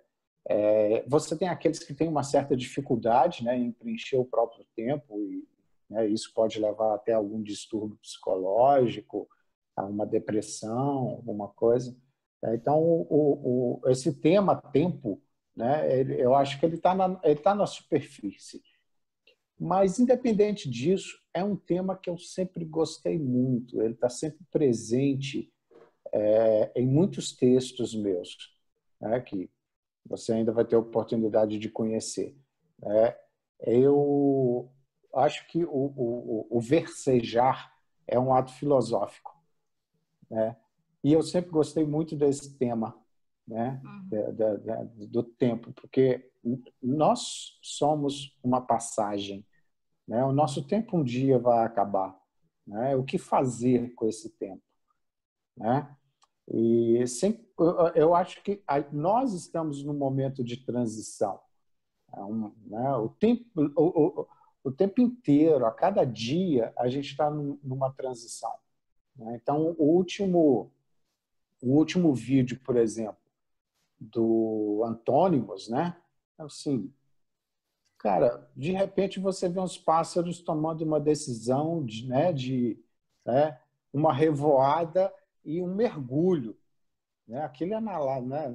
É, 0.50 1.06
você 1.08 1.38
tem 1.38 1.48
aqueles 1.48 1.80
que 1.80 1.94
têm 1.94 2.10
uma 2.10 2.24
certa 2.24 2.56
dificuldade 2.56 3.44
né, 3.44 3.58
em 3.58 3.72
preencher 3.72 4.18
o 4.18 4.26
próprio 4.26 4.66
tempo 4.76 5.20
e 5.22 5.48
né, 5.90 6.08
isso 6.08 6.34
pode 6.34 6.60
levar 6.60 6.96
até 6.96 7.14
algum 7.14 7.42
distúrbio 7.42 7.98
psicológico, 7.98 9.28
a 9.76 9.86
uma 9.86 10.06
depressão, 10.06 11.10
alguma 11.10 11.48
coisa. 11.48 11.96
Então, 12.46 12.80
o, 12.80 13.80
o, 13.84 13.90
esse 13.90 14.14
tema 14.14 14.56
tempo, 14.56 15.22
né, 15.56 16.04
eu 16.20 16.36
acho 16.36 16.60
que 16.60 16.66
ele 16.66 16.76
está 16.76 16.94
na, 16.94 17.20
ele 17.24 17.40
tá 17.40 17.56
na 17.56 17.66
superfície. 17.66 18.62
Mas, 19.60 19.98
independente 19.98 20.70
disso, 20.70 21.18
é 21.34 21.44
um 21.44 21.56
tema 21.56 21.96
que 21.98 22.10
eu 22.10 22.18
sempre 22.18 22.66
gostei 22.66 23.18
muito. 23.18 23.82
Ele 23.82 23.94
está 23.94 24.10
sempre 24.10 24.46
presente 24.52 25.52
é, 26.12 26.72
em 26.76 26.86
muitos 26.86 27.32
textos 27.34 27.96
meus, 27.96 28.36
né, 29.00 29.20
que 29.22 29.50
você 30.06 30.34
ainda 30.34 30.52
vai 30.52 30.66
ter 30.66 30.76
oportunidade 30.76 31.58
de 31.58 31.70
conhecer. 31.70 32.38
É, 32.84 33.18
eu 33.62 34.70
acho 35.16 35.48
que 35.48 35.64
o, 35.64 35.70
o, 35.70 36.48
o 36.50 36.62
versejar 36.62 37.74
é 38.08 38.20
um 38.20 38.34
ato 38.34 38.52
filosófico. 38.54 39.34
Né? 40.30 40.56
E 41.04 41.14
eu 41.14 41.22
sempre 41.22 41.52
gostei 41.52 41.86
muito 41.86 42.16
desse 42.16 42.58
tema, 42.58 42.98
né? 43.48 43.82
Uhum. 43.84 45.08
do 45.08 45.24
tempo, 45.24 45.74
porque 45.74 46.32
nós 46.82 47.60
somos 47.62 48.38
uma 48.44 48.62
passagem. 48.62 49.46
Né? 50.08 50.24
O 50.24 50.32
nosso 50.32 50.66
tempo 50.66 50.98
um 50.98 51.04
dia 51.04 51.38
vai 51.38 51.66
acabar. 51.66 52.18
Né? 52.66 52.96
O 52.96 53.04
que 53.04 53.18
fazer 53.18 53.94
com 53.96 54.08
esse 54.08 54.30
tempo? 54.38 54.64
Né? 55.58 55.96
E 56.48 57.06
sempre, 57.08 57.46
eu 57.96 58.14
acho 58.14 58.44
que 58.44 58.62
nós 58.92 59.34
estamos 59.34 59.84
num 59.84 59.94
momento 59.94 60.44
de 60.44 60.58
transição. 60.58 61.40
É 62.14 62.20
né? 62.68 62.96
o, 62.96 63.10
tempo, 63.10 63.46
o, 63.76 64.22
o, 64.22 64.28
o 64.66 64.72
tempo 64.72 65.02
inteiro, 65.02 65.66
a 65.66 65.72
cada 65.72 66.04
dia, 66.04 66.74
a 66.78 66.88
gente 66.88 67.10
está 67.12 67.30
numa 67.30 67.92
transição. 67.92 68.54
Né? 69.16 69.40
Então, 69.42 69.76
o 69.78 69.86
último, 69.86 70.72
o 71.62 71.70
último 71.78 72.14
vídeo, 72.14 72.60
por 72.64 72.76
exemplo, 72.76 73.18
do 74.00 74.84
Antônimos, 74.86 75.70
né? 75.70 75.96
Assim, 76.38 76.92
cara, 77.98 78.50
de 78.56 78.72
repente 78.72 79.20
você 79.20 79.48
vê 79.48 79.60
uns 79.60 79.78
pássaros 79.78 80.42
tomando 80.42 80.84
uma 80.84 81.00
decisão 81.00 81.86
de, 81.86 82.06
né, 82.08 82.34
de 82.34 82.78
né, 83.26 83.58
uma 83.94 84.12
revoada 84.12 85.14
e 85.44 85.62
um 85.62 85.74
mergulho. 85.74 86.58
Né? 87.28 87.42
Aquilo 87.44 87.74
é 87.74 87.80
na, 87.80 88.22
né, 88.22 88.50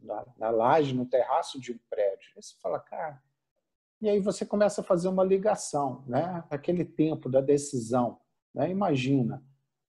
na, 0.00 0.26
na 0.36 0.50
laje, 0.50 0.94
no 0.94 1.06
terraço 1.06 1.60
de 1.60 1.72
um 1.72 1.78
prédio. 1.90 2.28
Aí 2.36 2.42
você 2.42 2.54
fala, 2.60 2.80
cara. 2.80 3.22
E 4.00 4.08
aí 4.08 4.20
você 4.20 4.44
começa 4.44 4.80
a 4.80 4.84
fazer 4.84 5.08
uma 5.08 5.24
ligação, 5.24 6.04
né? 6.06 6.44
Aquele 6.50 6.84
tempo 6.84 7.28
da 7.28 7.40
decisão. 7.40 8.20
Né? 8.52 8.70
Imagina, 8.70 9.42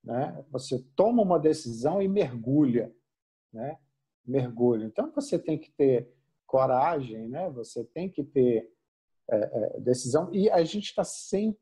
né? 0.04 0.46
Você 0.52 0.80
toma 0.96 1.22
uma 1.22 1.40
decisão 1.40 2.02
e 2.02 2.08
mergulha, 2.08 2.96
né? 3.52 3.78
Mergulha. 4.26 4.86
Então 4.86 5.12
você 5.12 5.38
tem 5.38 5.58
que 5.58 5.72
ter 5.72 6.14
coragem, 6.46 7.28
né? 7.28 7.50
Você 7.50 7.84
tem 7.84 8.10
que 8.10 8.24
ter 8.24 8.72
é, 9.30 9.36
é, 9.38 9.80
decisão 9.80 10.30
e 10.32 10.50
a 10.50 10.64
gente 10.64 10.86
está 10.86 11.04
sempre 11.04 11.60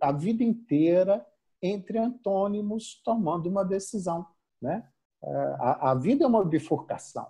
a 0.00 0.12
vida 0.12 0.42
inteira 0.42 1.24
entre 1.66 1.98
antônimos 1.98 3.00
tomando 3.04 3.48
uma 3.48 3.64
decisão, 3.64 4.26
né? 4.60 4.88
É, 5.22 5.36
a, 5.58 5.90
a 5.90 5.94
vida 5.94 6.24
é 6.24 6.26
uma 6.26 6.44
bifurcação, 6.44 7.26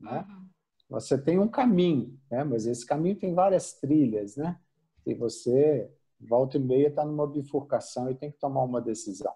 né? 0.00 0.26
Uhum. 0.28 0.48
Você 0.90 1.18
tem 1.18 1.38
um 1.38 1.48
caminho, 1.48 2.18
né? 2.30 2.44
Mas 2.44 2.66
esse 2.66 2.84
caminho 2.84 3.16
tem 3.16 3.34
várias 3.34 3.74
trilhas, 3.74 4.36
né? 4.36 4.58
E 5.06 5.14
você 5.14 5.90
volta 6.20 6.56
e 6.56 6.60
meia 6.60 6.88
está 6.88 7.04
numa 7.04 7.26
bifurcação 7.26 8.10
e 8.10 8.14
tem 8.14 8.30
que 8.30 8.38
tomar 8.38 8.62
uma 8.62 8.80
decisão. 8.80 9.32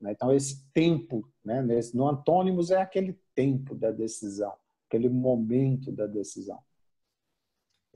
Né? 0.00 0.12
Então, 0.12 0.32
esse 0.32 0.64
tempo, 0.72 1.28
né? 1.44 1.62
no 1.94 2.08
antônimos, 2.08 2.70
é 2.70 2.80
aquele 2.80 3.18
tempo 3.34 3.74
da 3.74 3.90
decisão, 3.90 4.52
aquele 4.88 5.08
momento 5.08 5.92
da 5.92 6.06
decisão. 6.06 6.58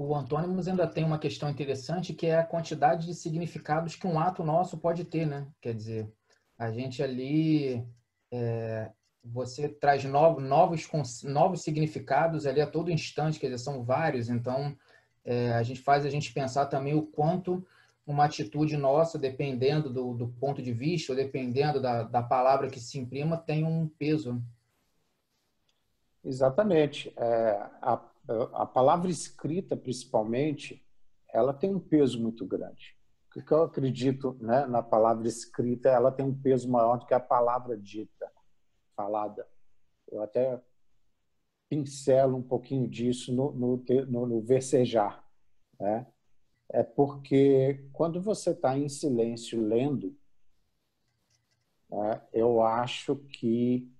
O 0.03 0.15
antônimos 0.17 0.67
ainda 0.67 0.87
tem 0.87 1.05
uma 1.05 1.19
questão 1.19 1.51
interessante 1.51 2.15
que 2.15 2.25
é 2.25 2.39
a 2.39 2.43
quantidade 2.43 3.05
de 3.05 3.15
significados 3.15 3.97
que 3.97 4.07
um 4.07 4.19
ato 4.19 4.43
nosso 4.43 4.79
pode 4.79 5.05
ter, 5.05 5.27
né? 5.27 5.47
Quer 5.61 5.75
dizer, 5.75 6.11
a 6.57 6.73
gente 6.73 7.03
ali 7.03 7.87
é, 8.33 8.91
você 9.23 9.69
traz 9.69 10.03
novos, 10.05 10.43
novos, 10.43 11.23
novos 11.23 11.63
significados 11.63 12.47
ali 12.47 12.63
a 12.63 12.67
todo 12.67 12.91
instante, 12.91 13.39
quer 13.39 13.49
dizer, 13.49 13.59
são 13.59 13.85
vários, 13.85 14.31
então 14.31 14.75
é, 15.23 15.53
a 15.53 15.63
gente 15.63 15.83
faz 15.83 16.07
a 16.07 16.09
gente 16.09 16.33
pensar 16.33 16.65
também 16.65 16.95
o 16.95 17.03
quanto 17.03 17.63
uma 18.07 18.25
atitude 18.25 18.79
nossa, 18.79 19.19
dependendo 19.19 19.91
do, 19.93 20.15
do 20.15 20.29
ponto 20.29 20.63
de 20.63 20.73
vista, 20.73 21.13
ou 21.13 21.17
dependendo 21.17 21.79
da, 21.79 22.05
da 22.05 22.23
palavra 22.23 22.71
que 22.71 22.81
se 22.81 22.99
imprima, 22.99 23.37
tem 23.37 23.65
um 23.65 23.87
peso. 23.87 24.43
Exatamente. 26.25 27.13
É, 27.19 27.67
a, 27.83 28.10
a 28.53 28.67
palavra 28.67 29.11
escrita, 29.11 29.77
principalmente, 29.77 30.85
ela 31.33 31.53
tem 31.53 31.75
um 31.75 31.81
peso 31.81 32.21
muito 32.21 32.47
grande. 32.47 32.97
O 33.35 33.43
que 33.43 33.53
eu 33.53 33.63
acredito 33.63 34.37
né, 34.41 34.67
na 34.67 34.83
palavra 34.83 35.29
escrita, 35.29 35.89
ela 35.89 36.11
tem 36.11 36.27
um 36.27 36.35
peso 36.35 36.69
maior 36.69 36.99
do 36.99 37.07
que 37.07 37.15
a 37.15 37.21
palavra 37.21 37.77
dita, 37.77 38.31
falada. 38.97 39.47
Eu 40.11 40.23
até 40.23 40.61
pincelo 41.69 42.37
um 42.37 42.43
pouquinho 42.43 42.89
disso 42.89 43.33
no, 43.33 43.53
no, 43.53 43.85
no, 44.09 44.27
no 44.27 44.41
versejar. 44.41 45.25
Né? 45.79 46.07
é 46.73 46.83
porque 46.83 47.85
quando 47.93 48.21
você 48.21 48.51
está 48.51 48.79
em 48.79 48.89
silêncio 48.89 49.61
lendo, 49.61 50.17
é, 51.93 52.21
eu 52.33 52.63
acho 52.63 53.17
que 53.17 53.91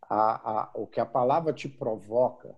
a, 0.00 0.62
a, 0.62 0.70
o 0.74 0.86
que 0.86 1.00
a 1.00 1.06
palavra 1.06 1.52
te 1.52 1.68
provoca, 1.68 2.54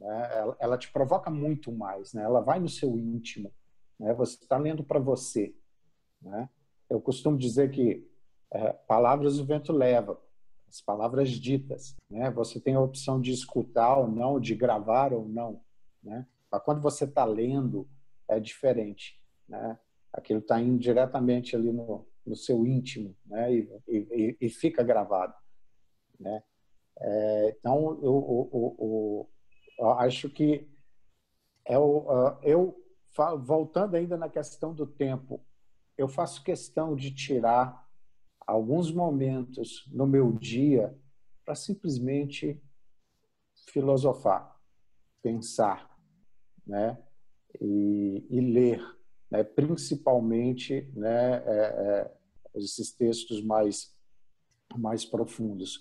né, 0.00 0.30
ela, 0.32 0.56
ela, 0.58 0.78
te 0.78 0.90
provoca 0.90 1.30
muito 1.30 1.70
mais, 1.70 2.12
né? 2.14 2.22
ela 2.22 2.40
vai 2.40 2.58
no 2.58 2.68
seu 2.68 2.96
íntimo, 2.96 3.52
né? 3.98 4.14
você 4.14 4.36
está 4.36 4.56
lendo 4.56 4.82
para 4.82 4.98
você. 4.98 5.54
Né? 6.22 6.48
Eu 6.88 7.00
costumo 7.00 7.36
dizer 7.36 7.70
que 7.70 8.08
é, 8.52 8.72
palavras 8.72 9.38
o 9.38 9.44
vento 9.44 9.72
leva, 9.72 10.20
as 10.68 10.80
palavras 10.80 11.30
ditas. 11.30 11.96
Né? 12.08 12.30
Você 12.30 12.60
tem 12.60 12.74
a 12.74 12.80
opção 12.80 13.20
de 13.20 13.30
escutar 13.30 13.98
ou 13.98 14.08
não, 14.08 14.40
de 14.40 14.54
gravar 14.54 15.12
ou 15.12 15.28
não. 15.28 15.60
Né? 16.02 16.26
Mas 16.50 16.62
quando 16.62 16.80
você 16.80 17.04
está 17.04 17.24
lendo, 17.24 17.88
é 18.30 18.40
diferente, 18.40 19.20
né? 19.48 19.78
Aquilo 20.12 20.40
está 20.40 20.60
indo 20.60 20.78
diretamente 20.78 21.54
ali 21.54 21.72
no, 21.72 22.06
no 22.26 22.36
seu 22.36 22.66
íntimo, 22.66 23.16
né? 23.26 23.52
E, 23.52 23.68
e, 23.88 24.36
e 24.40 24.48
fica 24.48 24.82
gravado, 24.82 25.34
né? 26.18 26.42
É, 26.98 27.56
então, 27.58 27.98
eu, 28.02 28.50
eu, 28.52 28.76
eu, 28.78 29.29
acho 29.88 30.28
que 30.28 30.68
é 31.64 31.78
o, 31.78 32.06
eu, 32.42 32.76
voltando 33.38 33.94
ainda 33.94 34.16
na 34.16 34.28
questão 34.28 34.74
do 34.74 34.86
tempo, 34.86 35.40
eu 35.96 36.08
faço 36.08 36.42
questão 36.42 36.96
de 36.96 37.14
tirar 37.14 37.88
alguns 38.46 38.90
momentos 38.90 39.88
no 39.92 40.06
meu 40.06 40.32
dia 40.32 40.98
para 41.44 41.54
simplesmente 41.54 42.60
filosofar, 43.68 44.56
pensar, 45.22 45.96
né? 46.66 46.98
e, 47.60 48.26
e 48.30 48.40
ler, 48.40 48.82
né? 49.30 49.42
principalmente 49.42 50.90
né, 50.94 51.42
é, 51.46 51.46
é, 51.46 52.16
esses 52.54 52.92
textos 52.92 53.42
mais, 53.42 53.94
mais 54.76 55.04
profundos. 55.04 55.80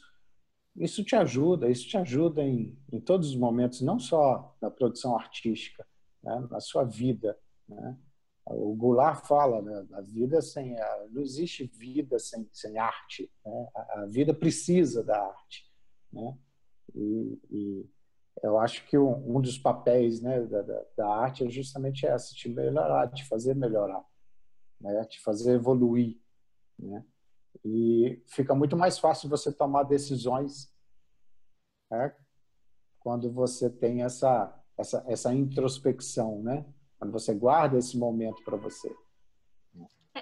Isso 0.80 1.04
te 1.04 1.14
ajuda, 1.14 1.70
isso 1.70 1.90
te 1.90 1.98
ajuda 1.98 2.42
em, 2.42 2.78
em 2.90 3.02
todos 3.02 3.28
os 3.30 3.36
momentos, 3.36 3.82
não 3.82 4.00
só 4.00 4.56
na 4.62 4.72
produção 4.72 5.14
artística, 5.14 5.86
né? 6.24 6.48
na 6.50 6.62
sua 6.62 6.86
vida. 6.86 7.38
Né? 7.68 7.98
O 8.46 8.74
Goulart 8.76 9.28
fala, 9.28 9.62
né? 9.62 9.86
a 9.92 10.00
vida 10.00 10.42
sem 10.42 10.80
a, 10.80 11.08
não 11.12 11.22
existe 11.22 11.66
vida 11.66 12.18
sem, 12.18 12.50
sem 12.54 12.78
arte. 12.78 13.30
Né? 13.46 13.68
A, 13.76 14.00
a, 14.00 14.06
vida 14.06 14.34
precisa 14.34 15.04
da 15.04 15.22
arte, 15.22 15.70
né? 16.14 16.38
E, 16.96 17.40
e, 17.52 17.90
eu 18.42 18.58
acho 18.58 18.88
que 18.88 18.98
um, 18.98 19.42
dos 19.42 19.58
papéis 19.58 20.22
né, 20.22 20.40
da, 20.46 20.62
da, 20.96 21.08
arte 21.08 21.46
é 21.46 21.50
justamente 21.50 22.08
essa, 22.08 22.34
te 22.34 22.48
melhorar, 22.48 23.10
te 23.10 23.26
fazer 23.26 23.54
melhorar, 23.54 24.02
né, 24.80 25.04
te 25.04 25.20
fazer 25.20 25.56
evoluir. 25.56 26.18
Né? 26.80 27.04
E 27.64 28.22
fica 28.28 28.56
muito 28.56 28.78
mais 28.78 28.98
fácil 28.98 29.30
você 29.30 29.52
tomar 29.52 29.84
decisões 29.84 30.74
né? 31.90 32.16
quando 33.00 33.32
você 33.32 33.70
tem 33.70 34.04
essa, 34.04 34.54
essa, 34.78 35.04
essa 35.08 35.34
introspecção, 35.34 36.42
né? 36.42 36.66
quando 36.98 37.12
você 37.12 37.34
guarda 37.34 37.78
esse 37.78 37.98
momento 37.98 38.44
para 38.44 38.58
você. 38.58 38.96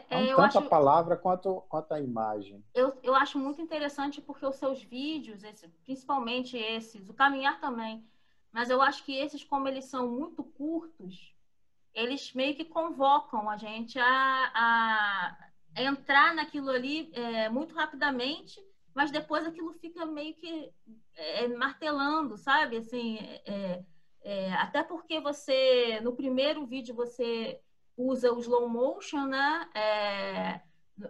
É, 0.10 0.28
Não 0.28 0.36
tanto 0.36 0.42
acho, 0.42 0.60
a 0.60 0.62
palavra 0.63 1.18
quanto, 1.18 1.62
quanto 1.70 1.94
a 1.94 2.00
imagem. 2.00 2.63
Eu, 2.74 2.98
eu 3.02 3.16
acho 3.16 3.40
muito 3.40 3.62
interessante 3.62 4.22
porque 4.22 4.46
os 4.46 4.56
seus 4.56 4.84
vídeos, 4.84 5.44
esse, 5.44 5.68
principalmente 5.86 6.58
esses, 6.58 7.08
o 7.10 7.13
caminhar 7.13 7.60
também, 7.60 8.06
mas 8.52 8.70
eu 8.70 8.82
acho 8.82 9.04
que 9.04 9.18
esses, 9.18 9.44
como 9.44 9.68
eles 9.68 9.86
são 9.86 10.10
muito 10.10 10.44
curtos, 10.44 11.34
eles 11.94 12.32
meio 12.34 12.56
que 12.56 12.66
convocam 12.66 13.50
a 13.50 13.58
gente 13.58 13.98
a, 13.98 14.52
a 14.54 15.46
entrar 15.78 16.34
naquilo 16.34 16.70
ali 16.70 17.10
é, 17.13 17.50
muito 17.50 17.76
rapidamente, 17.76 18.60
mas 18.94 19.12
depois 19.12 19.46
aquilo 19.46 19.74
fica 19.74 20.06
meio 20.06 20.34
que 20.36 20.72
é, 21.16 21.48
martelando, 21.50 22.38
sabe? 22.38 22.78
Assim, 22.78 23.18
é, 23.46 23.84
é 24.22 24.54
até 24.54 24.84
porque 24.84 25.20
você, 25.20 26.00
no 26.02 26.16
primeiro 26.16 26.66
vídeo, 26.66 26.96
você 26.96 27.60
usa 27.96 28.32
o 28.34 28.40
slow 28.40 28.68
motion, 28.68 29.26
né? 29.26 29.70
É, 29.76 30.62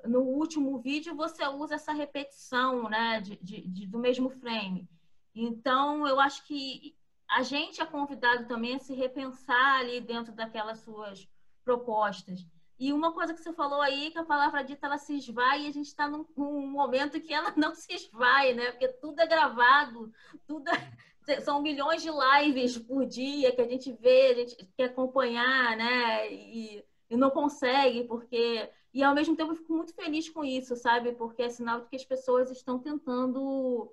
no 0.07 0.19
último 0.21 0.79
vídeo 0.79 1.15
você 1.15 1.47
usa 1.47 1.75
essa 1.75 1.93
repetição, 1.93 2.89
né? 2.89 3.21
De, 3.21 3.37
de, 3.37 3.61
de, 3.67 3.87
do 3.87 3.99
mesmo 3.99 4.29
frame. 4.29 4.87
Então, 5.33 6.07
eu 6.07 6.19
acho 6.19 6.45
que 6.45 6.95
a 7.29 7.43
gente 7.43 7.81
é 7.81 7.85
convidado 7.85 8.47
também 8.47 8.75
a 8.75 8.79
se 8.79 8.93
repensar 8.93 9.79
ali 9.79 10.01
dentro 10.01 10.33
daquelas 10.33 10.79
suas 10.79 11.27
propostas. 11.63 12.45
E 12.79 12.93
uma 12.93 13.11
coisa 13.11 13.33
que 13.33 13.41
você 13.41 13.51
falou 13.53 13.81
aí, 13.81 14.11
que 14.11 14.19
a 14.19 14.23
palavra 14.23 14.63
dita 14.63 14.85
ela 14.85 14.97
se 14.97 15.15
esvai, 15.17 15.63
e 15.63 15.67
a 15.67 15.71
gente 15.71 15.87
está 15.87 16.07
num, 16.07 16.25
num, 16.35 16.67
momento 16.67 17.19
que 17.19 17.33
ela 17.33 17.51
não 17.57 17.73
se 17.73 17.91
esvai, 17.93 18.53
né? 18.53 18.71
Porque 18.71 18.87
tudo 18.87 19.19
é 19.19 19.27
gravado, 19.27 20.13
tudo 20.45 20.69
é... 20.69 20.93
são 21.41 21.61
milhões 21.61 22.01
de 22.01 22.09
lives 22.09 22.77
por 22.77 23.05
dia 23.05 23.51
que 23.51 23.61
a 23.61 23.67
gente 23.67 23.91
vê, 23.93 24.27
a 24.27 24.33
gente 24.35 24.55
quer 24.77 24.85
acompanhar, 24.85 25.75
né? 25.75 26.31
E, 26.31 26.83
e 27.09 27.17
não 27.17 27.31
consegue, 27.31 28.03
porque. 28.03 28.69
E 28.93 29.03
ao 29.03 29.13
mesmo 29.13 29.35
tempo 29.35 29.51
eu 29.51 29.55
fico 29.55 29.73
muito 29.73 29.93
feliz 29.93 30.29
com 30.29 30.43
isso, 30.43 30.75
sabe? 30.75 31.11
Porque 31.13 31.43
é 31.43 31.49
sinal 31.49 31.81
de 31.81 31.87
que 31.87 31.95
as 31.95 32.05
pessoas 32.05 32.49
estão 32.49 32.79
tentando 32.79 33.91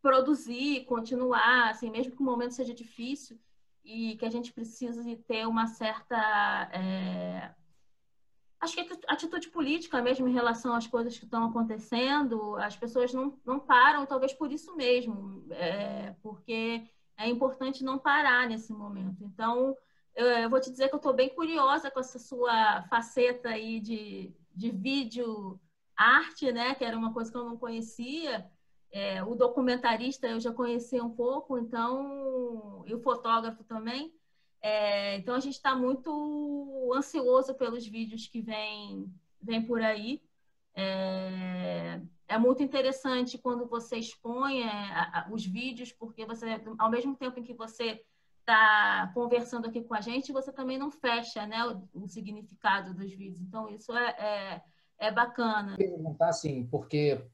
produzir, 0.00 0.84
continuar, 0.84 1.70
assim, 1.70 1.90
mesmo 1.90 2.14
que 2.14 2.22
o 2.22 2.24
momento 2.24 2.54
seja 2.54 2.72
difícil 2.72 3.38
e 3.84 4.16
que 4.16 4.24
a 4.24 4.30
gente 4.30 4.52
precise 4.52 5.16
ter 5.26 5.46
uma 5.46 5.66
certa 5.66 6.16
é... 6.72 7.54
acho 8.60 8.74
que 8.74 9.00
atitude 9.08 9.48
política 9.48 10.02
mesmo 10.02 10.28
em 10.28 10.32
relação 10.32 10.74
às 10.74 10.86
coisas 10.86 11.18
que 11.18 11.24
estão 11.24 11.44
acontecendo 11.48 12.56
as 12.56 12.76
pessoas 12.76 13.12
não, 13.12 13.38
não 13.44 13.58
param 13.58 14.06
talvez 14.06 14.32
por 14.32 14.52
isso 14.52 14.76
mesmo 14.76 15.44
é... 15.50 16.14
porque 16.22 16.84
é 17.16 17.28
importante 17.28 17.82
não 17.82 17.98
parar 17.98 18.48
nesse 18.48 18.72
momento 18.72 19.24
então 19.24 19.76
eu, 20.14 20.26
eu 20.26 20.50
vou 20.50 20.60
te 20.60 20.70
dizer 20.70 20.88
que 20.88 20.94
eu 20.94 20.98
estou 20.98 21.14
bem 21.14 21.30
curiosa 21.30 21.90
com 21.90 22.00
essa 22.00 22.18
sua 22.18 22.82
faceta 22.90 23.48
aí 23.48 23.80
de, 23.80 24.34
de 24.54 24.70
vídeo 24.70 25.58
arte 25.96 26.52
né 26.52 26.74
que 26.74 26.84
era 26.84 26.96
uma 26.96 27.12
coisa 27.12 27.30
que 27.30 27.36
eu 27.36 27.44
não 27.44 27.56
conhecia 27.56 28.48
é, 28.92 29.22
o 29.22 29.34
documentarista 29.34 30.26
eu 30.26 30.40
já 30.40 30.52
conheci 30.52 31.00
um 31.00 31.10
pouco, 31.10 31.58
então, 31.58 32.82
e 32.86 32.94
o 32.94 33.00
fotógrafo 33.00 33.62
também. 33.64 34.12
É, 34.62 35.16
então, 35.16 35.34
a 35.34 35.40
gente 35.40 35.54
está 35.54 35.74
muito 35.74 36.92
ansioso 36.94 37.54
pelos 37.54 37.86
vídeos 37.86 38.26
que 38.26 38.40
vêm 38.40 39.10
vem 39.40 39.64
por 39.64 39.80
aí. 39.80 40.22
É, 40.74 42.00
é, 42.28 42.38
muito 42.38 42.62
interessante 42.62 43.38
quando 43.38 43.66
você 43.66 43.96
expõe 43.96 44.62
é, 44.62 45.26
os 45.30 45.44
vídeos, 45.44 45.92
porque 45.92 46.24
você, 46.24 46.60
ao 46.78 46.90
mesmo 46.90 47.16
tempo 47.16 47.40
em 47.40 47.42
que 47.42 47.54
você 47.54 48.04
está 48.40 49.10
conversando 49.14 49.66
aqui 49.66 49.82
com 49.82 49.94
a 49.94 50.00
gente, 50.00 50.32
você 50.32 50.52
também 50.52 50.78
não 50.78 50.90
fecha 50.90 51.46
né, 51.46 51.64
o, 51.66 52.04
o 52.04 52.08
significado 52.08 52.94
dos 52.94 53.10
vídeos. 53.10 53.40
Então, 53.40 53.68
isso 53.68 53.92
é, 53.96 54.10
é, 54.10 54.62
é 54.98 55.10
bacana. 55.10 55.76
Perguntar 55.76 56.28
assim, 56.28 56.66
porque 56.66 57.24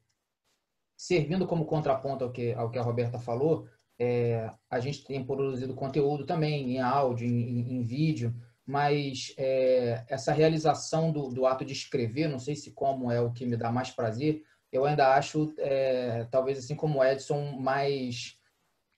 servindo 0.95 1.45
como 1.45 1.65
contraponto 1.65 2.23
ao 2.23 2.31
que, 2.31 2.53
ao 2.53 2.71
que 2.71 2.79
a 2.79 2.83
Roberta 2.83 3.19
falou, 3.19 3.67
é, 3.99 4.51
a 4.69 4.79
gente 4.79 5.03
tem 5.03 5.23
produzido 5.23 5.73
conteúdo 5.73 6.25
também 6.25 6.75
em 6.75 6.79
áudio, 6.79 7.27
em, 7.27 7.77
em 7.77 7.83
vídeo, 7.83 8.35
mas 8.65 9.33
é, 9.37 10.03
essa 10.07 10.31
realização 10.31 11.11
do, 11.11 11.29
do, 11.29 11.45
ato 11.45 11.63
de 11.65 11.73
escrever, 11.73 12.27
não 12.27 12.37
sei 12.37 12.55
se 12.55 12.71
como 12.71 13.11
é 13.11 13.19
o 13.21 13.31
que 13.31 13.45
me 13.45 13.57
dá 13.57 13.71
mais 13.71 13.89
prazer, 13.89 14.43
eu 14.71 14.85
ainda 14.85 15.15
acho, 15.15 15.53
é, 15.57 16.25
talvez 16.29 16.59
assim 16.59 16.75
como 16.75 16.99
o 16.99 17.03
Edson, 17.03 17.57
mais, 17.57 18.37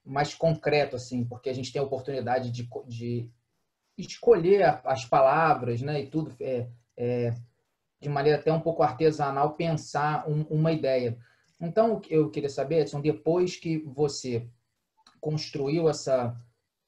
mais 0.03 0.33
concreto, 0.33 0.95
assim, 0.95 1.23
porque 1.23 1.49
a 1.49 1.53
gente 1.53 1.71
tem 1.71 1.79
a 1.79 1.85
oportunidade 1.85 2.51
de, 2.51 2.67
de 2.87 3.31
escolher 3.95 4.81
as 4.83 5.05
palavras 5.05 5.81
né, 5.81 6.01
e 6.01 6.07
tudo, 6.07 6.35
é, 6.41 6.67
é, 6.97 7.33
de 8.01 8.09
maneira 8.09 8.39
até 8.39 8.51
um 8.51 8.61
pouco 8.61 8.81
artesanal, 8.81 9.53
pensar 9.53 10.27
um, 10.27 10.41
uma 10.49 10.71
ideia. 10.71 11.17
Então, 11.61 12.01
eu 12.09 12.31
queria 12.31 12.49
saber, 12.49 12.81
Edson, 12.81 13.01
depois 13.01 13.55
que 13.55 13.79
você 13.79 14.49
construiu 15.19 15.89
essa, 15.89 16.35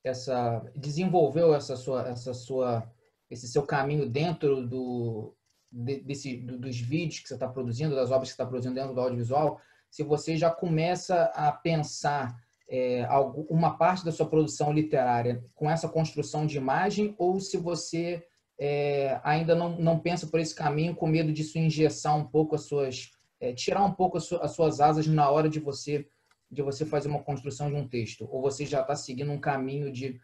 essa, 0.04 0.64
desenvolveu 0.76 1.54
essa 1.54 1.76
sua, 1.76 2.08
essa 2.08 2.34
sua, 2.34 2.90
esse 3.30 3.48
seu 3.48 3.64
caminho 3.64 4.10
dentro 4.10 4.66
do, 4.66 5.36
desse, 5.72 6.38
dos 6.38 6.80
vídeos 6.80 7.20
que 7.22 7.28
você 7.28 7.36
está 7.36 7.48
produzindo, 7.48 7.96
das 7.96 8.12
obras 8.12 8.30
que 8.30 8.34
está 8.34 8.46
produzindo 8.46 8.76
dentro 8.76 8.94
do 8.94 9.02
audiovisual, 9.02 9.60
se 9.90 10.04
você 10.04 10.38
já 10.38 10.50
começa 10.50 11.26
a 11.36 11.52
pensar 11.52 12.36
é, 12.70 13.06
uma 13.50 13.78
parte 13.78 14.06
da 14.06 14.12
sua 14.12 14.26
produção 14.26 14.72
literária 14.72 15.44
com 15.54 15.70
essa 15.70 15.90
construção 15.90 16.46
de 16.46 16.58
imagem 16.58 17.14
ou 17.18 17.38
se 17.40 17.58
você 17.58 18.26
é, 18.58 19.20
ainda 19.24 19.54
não, 19.54 19.78
não 19.78 20.00
pensa 20.00 20.26
por 20.28 20.40
esse 20.40 20.56
caminho 20.56 20.96
com 20.96 21.06
medo 21.06 21.34
disso 21.34 21.60
engessar 21.60 22.16
um 22.16 22.26
pouco 22.26 22.56
as 22.56 22.62
suas 22.62 23.12
é, 23.42 23.52
tirar 23.54 23.84
um 23.84 23.92
pouco 23.92 24.18
as 24.18 24.52
suas 24.52 24.80
asas 24.80 25.08
na 25.08 25.30
hora 25.30 25.50
de 25.50 25.60
você 25.60 26.08
de 26.52 26.62
você 26.62 26.86
fazer 26.86 27.08
uma 27.08 27.24
construção 27.24 27.70
de 27.70 27.76
um 27.76 27.88
texto? 27.88 28.28
Ou 28.30 28.42
você 28.42 28.66
já 28.66 28.82
está 28.82 28.96
seguindo 28.96 29.32
um 29.32 29.40
caminho 29.40 29.92
de, 29.92 30.20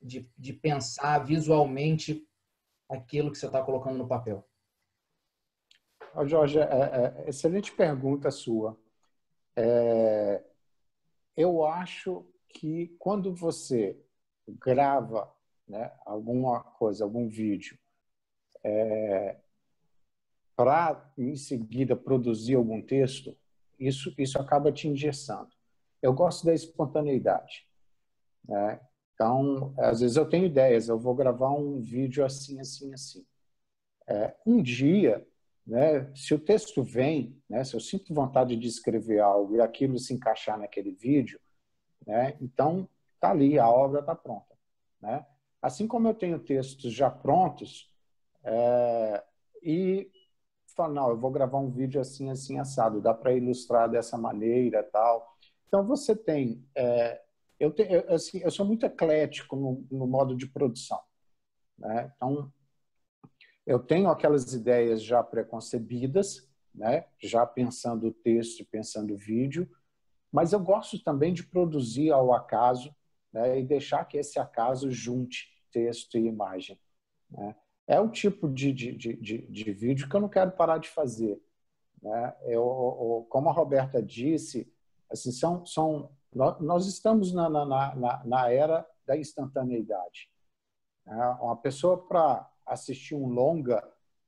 de, 0.00 0.30
de, 0.38 0.52
pensar 0.52 1.18
visualmente 1.18 2.24
aquilo 2.88 3.32
que 3.32 3.38
você 3.38 3.46
está 3.46 3.62
colocando 3.62 3.98
no 3.98 4.06
papel? 4.06 4.46
Oh, 6.14 6.26
Jorge, 6.26 6.58
é, 6.58 6.62
é, 6.62 7.28
excelente 7.28 7.72
pergunta 7.72 8.30
sua. 8.30 8.78
É, 9.56 10.44
eu 11.36 11.64
acho 11.66 12.26
que 12.48 12.94
quando 12.98 13.34
você 13.34 13.98
grava 14.46 15.34
né, 15.66 15.90
alguma 16.04 16.60
coisa, 16.62 17.02
algum 17.02 17.28
vídeo, 17.28 17.76
é, 18.62 19.40
para 20.54 21.12
em 21.18 21.34
seguida 21.34 21.96
produzir 21.96 22.54
algum 22.54 22.80
texto, 22.80 23.36
isso 23.80 24.14
isso 24.16 24.38
acaba 24.38 24.70
te 24.70 24.86
engessando. 24.86 25.50
Eu 26.02 26.12
gosto 26.12 26.44
da 26.44 26.52
espontaneidade, 26.52 27.66
né? 28.46 28.80
Então, 29.14 29.72
às 29.78 30.00
vezes 30.00 30.16
eu 30.16 30.28
tenho 30.28 30.46
ideias, 30.46 30.88
eu 30.88 30.98
vou 30.98 31.14
gravar 31.14 31.50
um 31.50 31.80
vídeo 31.80 32.24
assim, 32.24 32.58
assim, 32.58 32.92
assim. 32.92 33.24
É, 34.08 34.34
um 34.44 34.60
dia, 34.60 35.24
né, 35.64 36.12
se 36.14 36.34
o 36.34 36.38
texto 36.38 36.82
vem, 36.82 37.40
né, 37.48 37.62
se 37.62 37.74
eu 37.74 37.80
sinto 37.80 38.12
vontade 38.12 38.56
de 38.56 38.66
escrever 38.66 39.20
algo 39.20 39.54
e 39.54 39.60
aquilo 39.60 39.98
se 39.98 40.12
encaixar 40.12 40.58
naquele 40.58 40.90
vídeo, 40.90 41.38
né, 42.04 42.36
então 42.40 42.88
tá 43.20 43.30
ali, 43.30 43.58
a 43.58 43.70
obra 43.70 44.00
está 44.00 44.14
pronta. 44.14 44.56
Né? 45.00 45.24
Assim 45.60 45.86
como 45.86 46.08
eu 46.08 46.14
tenho 46.14 46.40
textos 46.40 46.92
já 46.92 47.08
prontos, 47.08 47.92
é, 48.42 49.22
e 49.62 50.10
fala, 50.74 50.92
não, 50.92 51.10
eu 51.10 51.16
vou 51.16 51.30
gravar 51.30 51.58
um 51.58 51.70
vídeo 51.70 52.00
assim, 52.00 52.30
assim, 52.30 52.58
assado, 52.58 53.00
dá 53.00 53.14
para 53.14 53.32
ilustrar 53.32 53.88
dessa 53.88 54.18
maneira 54.18 54.82
tal. 54.82 55.31
Então, 55.72 55.86
você 55.86 56.14
tem... 56.14 56.62
É, 56.74 57.22
eu, 57.58 57.72
te, 57.72 57.82
eu, 57.82 58.12
assim, 58.12 58.40
eu 58.40 58.50
sou 58.50 58.66
muito 58.66 58.84
eclético 58.84 59.56
no, 59.56 59.86
no 59.90 60.06
modo 60.06 60.36
de 60.36 60.46
produção. 60.46 61.00
Né? 61.78 62.12
Então, 62.14 62.52
eu 63.66 63.78
tenho 63.78 64.10
aquelas 64.10 64.52
ideias 64.52 65.02
já 65.02 65.22
preconcebidas, 65.22 66.46
né? 66.74 67.06
já 67.18 67.46
pensando 67.46 68.08
o 68.08 68.12
texto, 68.12 68.66
pensando 68.66 69.14
o 69.14 69.16
vídeo, 69.16 69.66
mas 70.30 70.52
eu 70.52 70.60
gosto 70.60 71.02
também 71.02 71.32
de 71.32 71.42
produzir 71.42 72.10
ao 72.10 72.34
acaso 72.34 72.94
né? 73.32 73.58
e 73.58 73.64
deixar 73.64 74.04
que 74.04 74.18
esse 74.18 74.38
acaso 74.38 74.90
junte 74.90 75.48
texto 75.70 76.18
e 76.18 76.26
imagem. 76.26 76.78
Né? 77.30 77.56
é 77.86 77.98
o 77.98 78.10
tipo 78.10 78.46
de, 78.46 78.72
de, 78.72 78.92
de, 78.92 79.38
de, 79.38 79.72
vídeo 79.72 80.08
que 80.08 80.14
eu 80.14 80.20
não 80.20 80.28
quero 80.28 80.52
parar 80.52 80.78
de 80.78 80.88
fazer. 80.90 81.40
Né? 82.02 82.36
Eu, 82.44 83.26
como 83.30 83.48
a 83.48 83.52
Roberta 83.52 84.02
disse, 84.02 84.71
assim, 85.12 85.30
são, 85.30 85.64
são, 85.66 86.10
nós 86.34 86.86
estamos 86.86 87.32
na, 87.32 87.48
na, 87.48 87.94
na, 87.94 88.24
na 88.24 88.50
era 88.50 88.86
da 89.06 89.16
instantaneidade. 89.16 90.30
Né? 91.06 91.38
Uma 91.40 91.56
pessoa 91.56 92.06
para 92.06 92.50
assistir 92.66 93.14
um 93.14 93.26
longa 93.26 93.82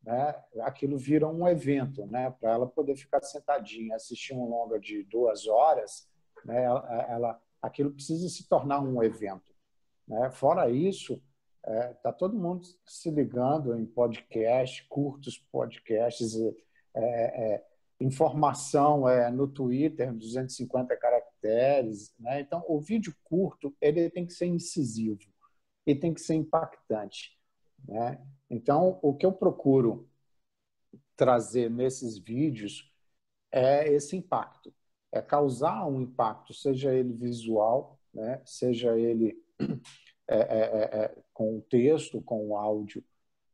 né, 0.05 0.35
aquilo 0.61 0.99
vira 0.99 1.27
um 1.27 1.49
evento, 1.49 2.07
né, 2.07 2.31
para 2.39 2.53
ela 2.53 2.67
poder 2.67 2.95
ficar 2.95 3.23
sentadinha, 3.23 3.97
assistir 3.97 4.35
um 4.35 4.49
longa 4.49 4.79
de 4.79 5.03
duas 5.05 5.47
horas, 5.47 6.07
né, 6.45 6.63
ela, 6.63 7.41
aquilo 7.63 7.91
precisa 7.91 8.29
se 8.29 8.47
tornar 8.47 8.81
um 8.81 9.03
evento. 9.03 9.55
Né? 10.07 10.31
Fora 10.31 10.69
isso, 10.69 11.23
está 11.63 12.11
é, 12.11 12.13
todo 12.13 12.39
mundo 12.39 12.67
se 12.85 13.11
ligando 13.11 13.75
em 13.75 13.87
podcast, 13.87 14.87
curtos 14.89 15.39
podcasts, 15.51 16.37
é, 16.37 16.55
é, 16.95 17.67
informação 18.05 19.09
é, 19.09 19.31
no 19.31 19.49
Twitter, 19.49 20.13
250 20.13 20.97
caracteres. 20.97 22.15
Né? 22.19 22.41
Então, 22.41 22.65
o 22.69 22.81
vídeo 22.81 23.15
curto 23.25 23.75
ele 23.81 24.11
tem 24.11 24.27
que 24.27 24.33
ser 24.33 24.47
incisivo 24.47 25.21
e 25.87 25.95
tem 25.95 26.13
que 26.13 26.21
ser 26.21 26.35
impactante. 26.35 27.39
Né? 27.87 28.21
Então, 28.51 28.99
o 29.03 29.15
que 29.15 29.25
eu 29.25 29.33
procuro 29.33 30.09
trazer 31.17 31.71
nesses 31.71 32.19
vídeos 32.19 32.93
é 33.51 33.89
esse 33.89 34.17
impacto, 34.17 34.75
é 35.13 35.23
causar 35.23 35.87
um 35.87 36.01
impacto, 36.01 36.53
seja 36.53 36.93
ele 36.93 37.13
visual, 37.13 38.01
né? 38.13 38.43
seja 38.45 38.99
ele 38.99 39.41
é, 40.29 40.37
é, 40.37 40.39
é, 40.39 41.05
é 41.05 41.23
com 41.33 41.59
o 41.59 41.63
texto, 41.63 42.21
com 42.21 42.49
o 42.49 42.57
áudio. 42.57 43.05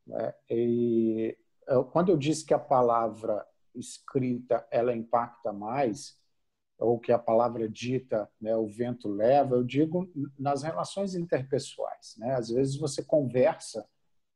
Né? 0.07 0.33
E 0.49 1.37
quando 1.91 2.09
eu 2.09 2.17
disse 2.17 2.43
que 2.43 2.53
a 2.53 2.59
palavra 2.59 3.45
escrita 3.75 4.65
ela 4.71 4.95
impacta 4.95 5.51
mais, 5.51 6.19
ou 6.77 6.99
que 6.99 7.11
a 7.11 7.19
palavra 7.19 7.69
dita, 7.69 8.29
né, 8.39 8.55
o 8.55 8.67
vento 8.67 9.07
leva, 9.07 9.55
eu 9.55 9.63
digo 9.63 10.11
nas 10.37 10.63
relações 10.63 11.13
interpessoais. 11.13 12.15
Né? 12.17 12.33
Às 12.33 12.49
vezes 12.49 12.75
você 12.75 13.03
conversa 13.03 13.87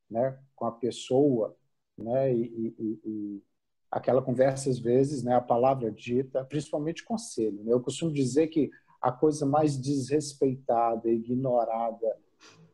né, 0.10 0.38
com 0.56 0.66
a 0.66 0.72
pessoa, 0.72 1.58
né, 1.98 2.32
e, 2.34 2.76
e, 2.78 3.00
e, 3.04 3.44
aquela 3.90 4.22
conversa 4.22 4.70
às 4.70 4.78
vezes, 4.78 5.24
né, 5.24 5.34
a 5.34 5.42
palavra 5.42 5.92
dita, 5.92 6.46
principalmente 6.46 7.04
conselho. 7.04 7.64
Né? 7.64 7.74
Eu 7.74 7.82
costumo 7.82 8.14
dizer 8.14 8.48
que 8.48 8.70
a 9.02 9.12
coisa 9.12 9.46
mais 9.46 9.80
desrespeitada, 9.80 11.10
ignorada, 11.10 12.18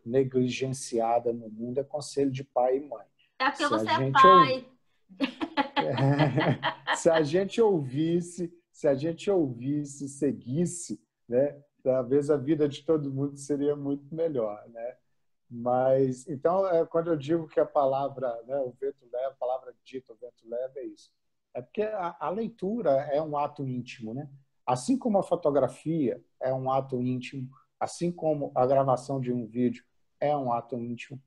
negligenciada 0.05 1.31
no 1.31 1.49
mundo 1.49 1.79
é 1.79 1.83
conselho 1.83 2.31
de 2.31 2.43
pai 2.43 2.77
e 2.77 2.81
mãe. 2.81 3.05
É 3.39 3.49
porque 3.49 3.63
Se 3.63 3.69
você 3.69 3.89
é 3.89 4.11
pai. 4.11 4.65
se 6.95 7.09
a 7.09 7.21
gente 7.21 7.61
ouvisse, 7.61 8.53
se 8.71 8.87
a 8.87 8.95
gente 8.95 9.29
ouvisse, 9.29 10.07
seguisse, 10.07 11.01
né, 11.27 11.59
talvez 11.83 12.29
a 12.29 12.37
vida 12.37 12.67
de 12.67 12.83
todo 12.83 13.11
mundo 13.11 13.37
seria 13.37 13.75
muito 13.75 14.13
melhor, 14.13 14.63
né? 14.69 14.95
Mas 15.49 16.27
então, 16.29 16.65
é, 16.67 16.85
quando 16.85 17.11
eu 17.11 17.17
digo 17.17 17.47
que 17.47 17.59
a 17.59 17.65
palavra, 17.65 18.41
né, 18.45 18.57
o 18.59 18.71
vento 18.79 19.05
leva, 19.11 19.29
a 19.29 19.35
palavra 19.35 19.75
dita, 19.83 20.13
o 20.13 20.15
vento 20.15 20.47
leva, 20.47 20.73
é 20.77 20.85
isso. 20.85 21.11
É 21.53 21.61
porque 21.61 21.81
a, 21.81 22.15
a 22.19 22.29
leitura 22.29 22.91
é 23.11 23.21
um 23.21 23.37
ato 23.37 23.67
íntimo, 23.67 24.13
né? 24.13 24.29
Assim 24.65 24.97
como 24.97 25.17
a 25.17 25.23
fotografia 25.23 26.23
é 26.39 26.53
um 26.53 26.71
ato 26.71 27.01
íntimo, 27.01 27.49
assim 27.77 28.11
como 28.11 28.51
a 28.55 28.65
gravação 28.65 29.19
de 29.19 29.33
um 29.33 29.45
vídeo 29.45 29.83
é 30.19 30.35
um 30.37 30.53
ato 30.53 30.79
íntimo, 30.79 31.21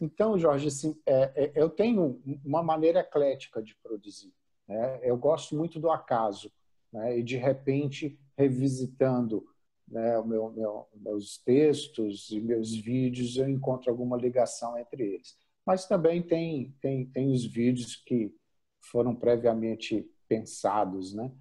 então, 0.00 0.38
Jorge, 0.38 0.68
assim, 0.68 1.00
é, 1.04 1.44
é, 1.44 1.52
eu 1.54 1.68
tenho 1.68 2.22
uma 2.44 2.62
maneira 2.62 3.00
eclética 3.00 3.62
de 3.62 3.74
produzir. 3.76 4.32
Né? 4.66 5.00
Eu 5.02 5.16
gosto 5.16 5.56
muito 5.56 5.80
do 5.80 5.90
acaso. 5.90 6.52
Né? 6.92 7.18
E, 7.18 7.22
de 7.22 7.36
repente, 7.36 8.18
revisitando 8.36 9.44
né, 9.86 10.22
meu, 10.22 10.52
meu, 10.52 10.88
meus 10.94 11.38
textos 11.38 12.30
e 12.30 12.40
meus 12.40 12.74
vídeos, 12.74 13.36
eu 13.36 13.48
encontro 13.48 13.90
alguma 13.90 14.16
ligação 14.16 14.78
entre 14.78 15.02
eles. 15.02 15.36
Mas 15.66 15.86
também 15.86 16.22
tem, 16.22 16.74
tem, 16.80 17.06
tem 17.06 17.32
os 17.32 17.44
vídeos 17.44 17.96
que 17.96 18.34
foram 18.80 19.14
previamente 19.14 20.08
pensados, 20.28 21.14
né? 21.14 21.32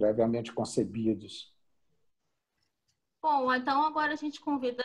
previamente 0.00 0.52
concebidos. 0.52 1.54
Bom, 3.22 3.52
então 3.54 3.84
agora 3.84 4.14
a 4.14 4.16
gente 4.16 4.40
convida 4.40 4.82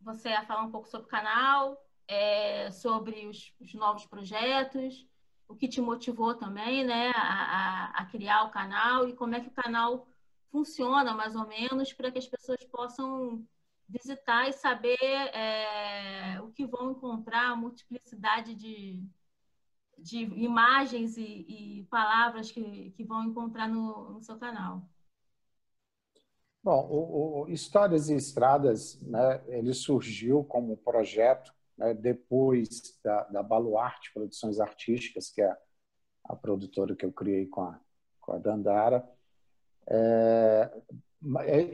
você 0.00 0.28
a 0.30 0.44
falar 0.44 0.62
um 0.62 0.70
pouco 0.70 0.88
sobre 0.88 1.06
o 1.06 1.10
canal, 1.10 1.80
é, 2.08 2.70
sobre 2.72 3.26
os, 3.26 3.54
os, 3.60 3.74
novos 3.74 4.06
projetos, 4.06 5.06
o 5.46 5.54
que 5.54 5.68
te 5.68 5.80
motivou 5.80 6.34
também 6.34 6.84
né, 6.84 7.10
a, 7.14 7.20
a, 7.20 7.84
a, 8.02 8.06
criar 8.06 8.44
o 8.44 8.50
canal 8.50 9.08
e 9.08 9.14
como 9.14 9.34
é 9.34 9.40
que 9.40 9.48
o 9.48 9.52
canal 9.52 10.08
funciona, 10.50 11.14
mais 11.14 11.36
ou 11.36 11.46
menos, 11.46 11.92
para 11.92 12.10
que 12.10 12.18
as 12.18 12.26
pessoas 12.26 12.64
possam 12.64 13.46
visitar 13.88 14.48
e 14.48 14.52
saber 14.52 14.98
é, 15.02 16.40
o 16.42 16.50
que 16.50 16.66
vão 16.66 16.92
encontrar, 16.92 17.50
a 17.50 17.56
multiplicidade 17.56 18.54
de, 18.54 19.04
de 19.98 20.18
imagens 20.18 21.16
e, 21.16 21.80
e 21.80 21.86
palavras 21.90 22.50
que, 22.50 22.90
que 22.92 23.04
vão 23.04 23.24
encontrar 23.24 23.68
no, 23.68 24.10
no 24.10 24.22
seu 24.22 24.38
canal. 24.38 24.88
Bom, 26.62 26.86
o, 26.90 27.40
o, 27.42 27.48
Histórias 27.48 28.10
e 28.10 28.14
Estradas, 28.14 29.00
né, 29.00 29.42
ele 29.48 29.72
surgiu 29.72 30.44
como 30.44 30.76
projeto 30.76 31.52
né, 31.76 31.94
depois 31.94 32.98
da, 33.02 33.24
da 33.24 33.42
Baluarte 33.42 34.12
Produções 34.12 34.60
Artísticas, 34.60 35.30
que 35.30 35.40
é 35.40 35.56
a 36.24 36.36
produtora 36.36 36.94
que 36.94 37.04
eu 37.04 37.12
criei 37.12 37.46
com 37.46 37.62
a, 37.62 37.80
com 38.20 38.32
a 38.32 38.38
Dandara. 38.38 39.08
É, 39.88 40.70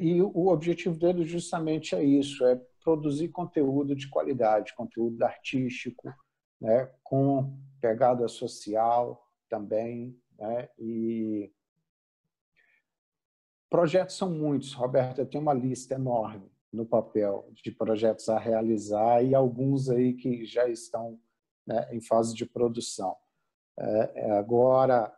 e 0.00 0.22
o 0.22 0.46
objetivo 0.48 0.96
dele 0.96 1.24
justamente 1.24 1.94
é 1.94 2.02
isso, 2.02 2.46
é 2.46 2.60
produzir 2.82 3.28
conteúdo 3.28 3.94
de 3.94 4.08
qualidade, 4.08 4.74
conteúdo 4.74 5.20
artístico, 5.24 6.14
né, 6.60 6.88
com 7.02 7.58
pegada 7.80 8.28
social 8.28 9.28
também, 9.48 10.16
né, 10.38 10.68
e 10.78 11.52
Projetos 13.68 14.16
são 14.16 14.30
muitos, 14.30 14.72
Roberto, 14.72 15.18
eu 15.18 15.26
tenho 15.26 15.42
uma 15.42 15.54
lista 15.54 15.94
enorme 15.94 16.50
no 16.72 16.86
papel 16.86 17.48
de 17.52 17.72
projetos 17.72 18.28
a 18.28 18.38
realizar 18.38 19.22
e 19.22 19.34
alguns 19.34 19.88
aí 19.88 20.14
que 20.14 20.44
já 20.44 20.68
estão 20.68 21.18
né, 21.66 21.88
em 21.92 22.00
fase 22.00 22.34
de 22.34 22.46
produção. 22.46 23.16
É, 23.78 24.12
é 24.14 24.30
agora, 24.32 25.12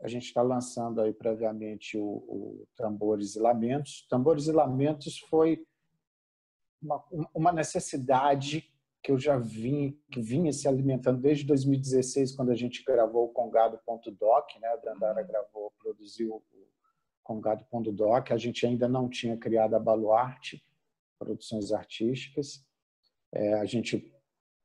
a 0.00 0.08
gente 0.08 0.26
está 0.26 0.42
lançando 0.42 1.00
aí 1.00 1.12
previamente 1.12 1.98
o, 1.98 2.04
o, 2.04 2.68
Tambores 2.76 3.34
e 3.34 3.40
Lamentos. 3.40 4.06
Tambores 4.08 4.46
e 4.46 4.52
Lamentos 4.52 5.18
foi 5.18 5.66
uma, 6.80 7.04
uma 7.34 7.52
necessidade 7.52 8.72
que 9.02 9.10
eu 9.10 9.18
já 9.18 9.36
vim, 9.38 9.98
que 10.10 10.20
vinha 10.20 10.52
se 10.52 10.68
alimentando 10.68 11.20
desde 11.20 11.44
2016, 11.46 12.36
quando 12.36 12.50
a 12.50 12.54
gente 12.54 12.84
gravou 12.84 13.26
o 13.26 13.32
Congado.doc, 13.32 14.46
né? 14.60 14.68
A 14.68 14.76
Dandara 14.76 15.22
gravou, 15.22 15.72
produziu 15.78 16.42
com 17.28 17.42
Gado 17.42 17.62
Pondo 17.66 17.92
Doc. 17.92 18.30
A 18.30 18.38
gente 18.38 18.64
ainda 18.64 18.88
não 18.88 19.06
tinha 19.06 19.36
criado 19.36 19.74
a 19.74 19.78
Baluarte 19.78 20.64
Produções 21.18 21.72
Artísticas. 21.72 22.64
É, 23.30 23.54
a 23.60 23.66
gente, 23.66 24.10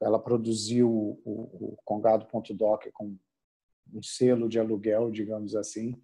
ela 0.02 0.17
produziu 0.17 0.89
o, 0.89 1.73
o 1.73 1.78
Congado.doc 1.84 2.86
com 2.93 3.17
um 3.93 4.02
selo 4.02 4.47
de 4.47 4.58
aluguel, 4.58 5.12
digamos 5.12 5.58
assim. 5.58 6.02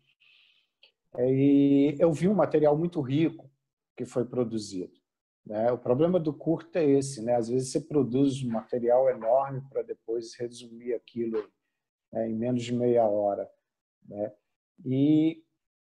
É, 1.16 1.32
e 1.32 1.96
eu 1.98 2.12
vi 2.12 2.28
um 2.28 2.34
material 2.34 2.78
muito 2.78 3.00
rico 3.00 3.50
que 3.96 4.06
foi 4.06 4.26
produzido. 4.26 4.92
Né? 5.46 5.72
O 5.72 5.78
problema 5.78 6.20
do 6.20 6.34
curto 6.34 6.76
é 6.76 6.84
esse, 6.84 7.22
né? 7.22 7.36
Às 7.36 7.48
vezes 7.48 7.72
você 7.72 7.80
produz 7.80 8.44
um 8.44 8.50
material 8.50 9.10
enorme 9.10 9.62
para 9.70 9.82
depois 9.82 10.36
resumir 10.36 10.94
aquilo 10.94 11.50
né, 12.12 12.30
em 12.30 12.36
menos 12.36 12.64
de 12.64 12.74
meia 12.74 13.06
hora, 13.08 13.50
né? 14.06 14.34
E 14.86 15.42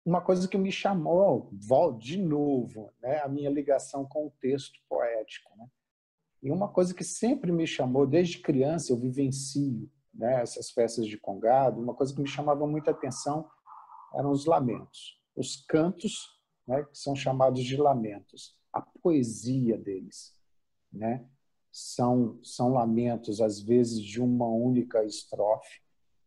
uma 0.05 0.21
coisa 0.21 0.49
que 0.49 0.59
me 0.59 0.73
chamou, 0.73 1.51
de 1.99 2.19
novo, 2.19 2.93
né, 3.01 3.21
a 3.21 3.29
minha 3.29 3.51
ligação 3.51 4.05
com 4.05 4.27
o 4.27 4.33
texto 4.41 4.81
poético. 4.89 5.51
Né? 5.57 5.67
E 6.43 6.51
uma 6.51 6.69
coisa 6.69 6.93
que 6.93 7.05
sempre 7.05 7.53
me 7.53 7.67
chamou, 7.67 8.07
desde 8.07 8.39
criança 8.39 8.93
eu 8.93 8.97
vivencio 8.97 9.89
né, 10.13 10.43
essas 10.43 10.71
festas 10.71 11.07
de 11.07 11.17
congado, 11.17 11.81
uma 11.81 11.95
coisa 11.95 12.15
que 12.15 12.21
me 12.21 12.29
chamava 12.29 12.67
muita 12.67 12.91
atenção 12.91 13.49
eram 14.15 14.31
os 14.31 14.45
lamentos. 14.45 15.21
Os 15.37 15.65
cantos, 15.65 16.29
né, 16.67 16.83
que 16.83 16.99
são 16.99 17.15
chamados 17.15 17.63
de 17.63 17.77
lamentos. 17.77 18.57
A 18.73 18.81
poesia 18.81 19.79
deles. 19.79 20.35
Né? 20.93 21.25
São, 21.71 22.39
são 22.43 22.71
lamentos, 22.71 23.41
às 23.41 23.61
vezes, 23.61 24.03
de 24.03 24.21
uma 24.21 24.49
única 24.49 25.05
estrofe, 25.05 25.81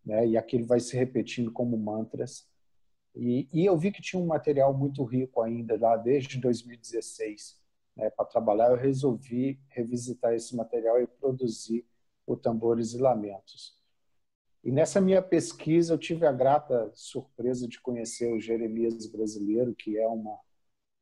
né? 0.03 0.25
e 0.25 0.37
aquilo 0.37 0.65
vai 0.65 0.79
se 0.79 0.95
repetindo 0.95 1.51
como 1.51 1.77
mantras 1.77 2.47
e, 3.15 3.47
e, 3.53 3.65
eu 3.65 3.77
vi 3.77 3.91
que 3.91 4.01
tinha 4.01 4.21
um 4.21 4.25
material 4.25 4.73
muito 4.73 5.03
rico 5.03 5.41
ainda 5.41 5.77
lá 5.79 5.95
desde 5.95 6.37
2016 6.39 7.59
né, 7.95 8.09
para 8.09 8.25
trabalhar. 8.25 8.69
Eu 8.69 8.77
resolvi 8.77 9.59
revisitar 9.69 10.33
esse 10.33 10.55
material 10.55 11.01
e 11.01 11.07
produzir 11.07 11.85
o 12.25 12.35
Tambores 12.35 12.93
e 12.93 12.97
Lamentos. 12.97 13.79
E 14.63 14.71
nessa 14.71 14.99
minha 14.99 15.21
pesquisa 15.21 15.93
eu 15.93 15.97
tive 15.97 16.25
a 16.25 16.31
grata 16.31 16.91
surpresa 16.93 17.67
de 17.67 17.79
conhecer 17.79 18.33
o 18.33 18.39
Jeremias 18.39 19.05
brasileiro, 19.07 19.75
que 19.75 19.97
é 19.97 20.07
uma 20.07 20.39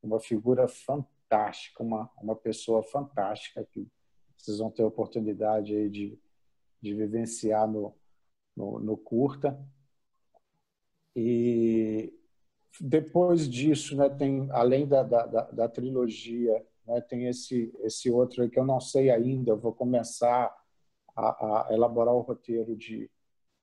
uma 0.02 0.20
figura 0.20 0.68
fantástica, 0.68 1.82
uma 1.82 2.12
uma 2.22 2.36
pessoa 2.36 2.84
fantástica 2.84 3.66
que 3.72 3.88
vocês 4.38 4.58
vão 4.58 4.70
ter 4.70 4.84
a 4.84 4.88
oportunidade 4.88 5.74
aí 5.74 5.90
de 5.90 6.20
de 6.82 6.94
vivenciar 6.94 7.66
no, 7.66 7.96
no, 8.56 8.78
no 8.78 8.98
curta. 8.98 9.58
E 11.16 12.14
depois 12.80 13.48
disso, 13.48 13.96
né, 13.96 14.10
tem 14.10 14.50
além 14.52 14.88
da, 14.88 15.04
da, 15.04 15.26
da 15.26 15.70
trilogia, 15.70 16.66
né, 16.86 17.02
tem 17.02 17.28
esse 17.28 17.72
esse 17.82 18.10
outro 18.10 18.50
que 18.50 18.60
eu 18.60 18.66
não 18.66 18.80
sei 18.80 19.10
ainda. 19.10 19.52
Eu 19.52 19.60
vou 19.60 19.74
começar 19.74 20.54
a, 21.16 21.68
a 21.68 21.74
elaborar 21.74 22.14
o 22.14 22.22
roteiro 22.22 22.76
de, 22.76 23.10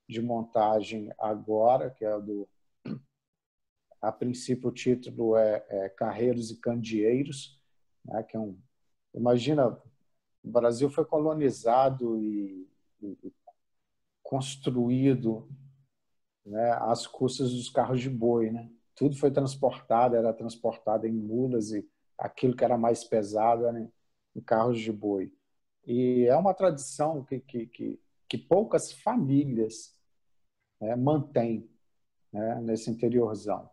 de 0.07 0.21
montagem 0.21 1.11
agora, 1.19 1.89
que 1.91 2.05
é 2.05 2.19
do 2.19 2.47
a 4.01 4.11
princípio 4.11 4.69
o 4.69 4.73
título 4.73 5.35
é, 5.35 5.63
é 5.69 5.89
Carreiros 5.89 6.49
e 6.49 6.59
Candeeiros, 6.59 7.59
né, 8.03 8.23
que 8.23 8.35
é 8.35 8.39
um 8.39 8.57
imagina 9.13 9.77
o 10.43 10.49
Brasil 10.49 10.89
foi 10.89 11.05
colonizado 11.05 12.17
e, 12.17 12.67
e 13.03 13.33
construído 14.23 15.47
né, 16.45 16.77
custas 17.11 17.51
dos 17.51 17.69
carros 17.69 18.01
de 18.01 18.09
boi, 18.09 18.51
né? 18.51 18.69
Tudo 18.95 19.15
foi 19.15 19.31
transportado, 19.31 20.15
era 20.15 20.33
transportado 20.33 21.07
em 21.07 21.11
mulas 21.11 21.71
e 21.71 21.87
aquilo 22.17 22.55
que 22.55 22.63
era 22.63 22.77
mais 22.77 23.03
pesado 23.03 23.65
era 23.65 23.79
em 24.35 24.41
carros 24.41 24.79
de 24.79 24.91
boi. 24.91 25.31
E 25.85 26.25
é 26.27 26.35
uma 26.35 26.53
tradição 26.53 27.23
que, 27.23 27.39
que, 27.39 27.65
que, 27.67 27.99
que 28.29 28.37
poucas 28.37 28.91
famílias 28.91 29.95
né, 30.79 30.95
mantêm 30.95 31.69
né, 32.31 32.61
nesse 32.61 32.89
interiorzão. 32.89 33.69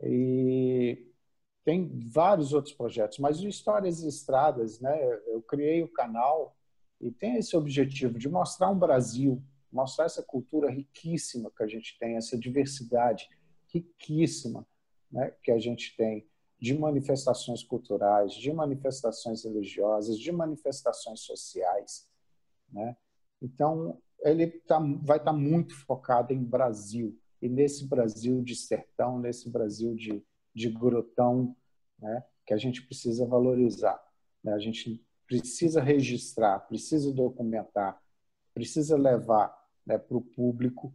E 0.00 1.06
tem 1.64 2.00
vários 2.08 2.52
outros 2.52 2.74
projetos, 2.74 3.18
mas 3.18 3.40
o 3.40 3.48
Histórias 3.48 4.02
e 4.02 4.08
Estradas, 4.08 4.80
né, 4.80 4.98
eu 5.28 5.40
criei 5.42 5.82
o 5.82 5.92
canal 5.92 6.56
e 7.00 7.10
tem 7.10 7.36
esse 7.36 7.56
objetivo 7.56 8.18
de 8.18 8.28
mostrar 8.28 8.70
um 8.70 8.78
Brasil, 8.78 9.42
mostrar 9.72 10.04
essa 10.04 10.22
cultura 10.22 10.70
riquíssima 10.70 11.50
que 11.50 11.62
a 11.62 11.66
gente 11.66 11.98
tem, 11.98 12.16
essa 12.16 12.38
diversidade 12.38 13.28
riquíssima 13.72 14.66
né, 15.10 15.34
que 15.42 15.50
a 15.50 15.58
gente 15.58 15.96
tem 15.96 16.26
de 16.60 16.78
manifestações 16.78 17.64
culturais, 17.64 18.34
de 18.34 18.52
manifestações 18.52 19.44
religiosas, 19.44 20.18
de 20.18 20.30
manifestações 20.30 21.20
sociais. 21.20 22.08
Né? 22.70 22.96
Então, 23.40 24.00
ele 24.20 24.46
tá, 24.46 24.78
vai 24.78 25.16
estar 25.16 25.32
tá 25.32 25.32
muito 25.32 25.74
focado 25.84 26.32
em 26.32 26.42
Brasil, 26.42 27.18
e 27.40 27.48
nesse 27.48 27.86
Brasil 27.88 28.40
de 28.40 28.54
sertão, 28.54 29.18
nesse 29.18 29.50
Brasil 29.50 29.96
de, 29.96 30.24
de 30.54 30.70
grotão, 30.70 31.56
né? 31.98 32.24
que 32.46 32.54
a 32.54 32.58
gente 32.58 32.82
precisa 32.82 33.26
valorizar. 33.26 34.00
Né? 34.44 34.52
A 34.52 34.58
gente 34.60 35.04
precisa 35.26 35.80
registrar, 35.82 36.60
precisa 36.60 37.12
documentar, 37.12 38.00
precisa 38.54 38.96
levar 38.96 39.61
né, 39.86 39.98
para 39.98 40.16
o 40.16 40.20
público 40.20 40.94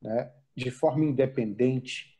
né, 0.00 0.32
de 0.54 0.70
forma 0.70 1.04
independente, 1.04 2.18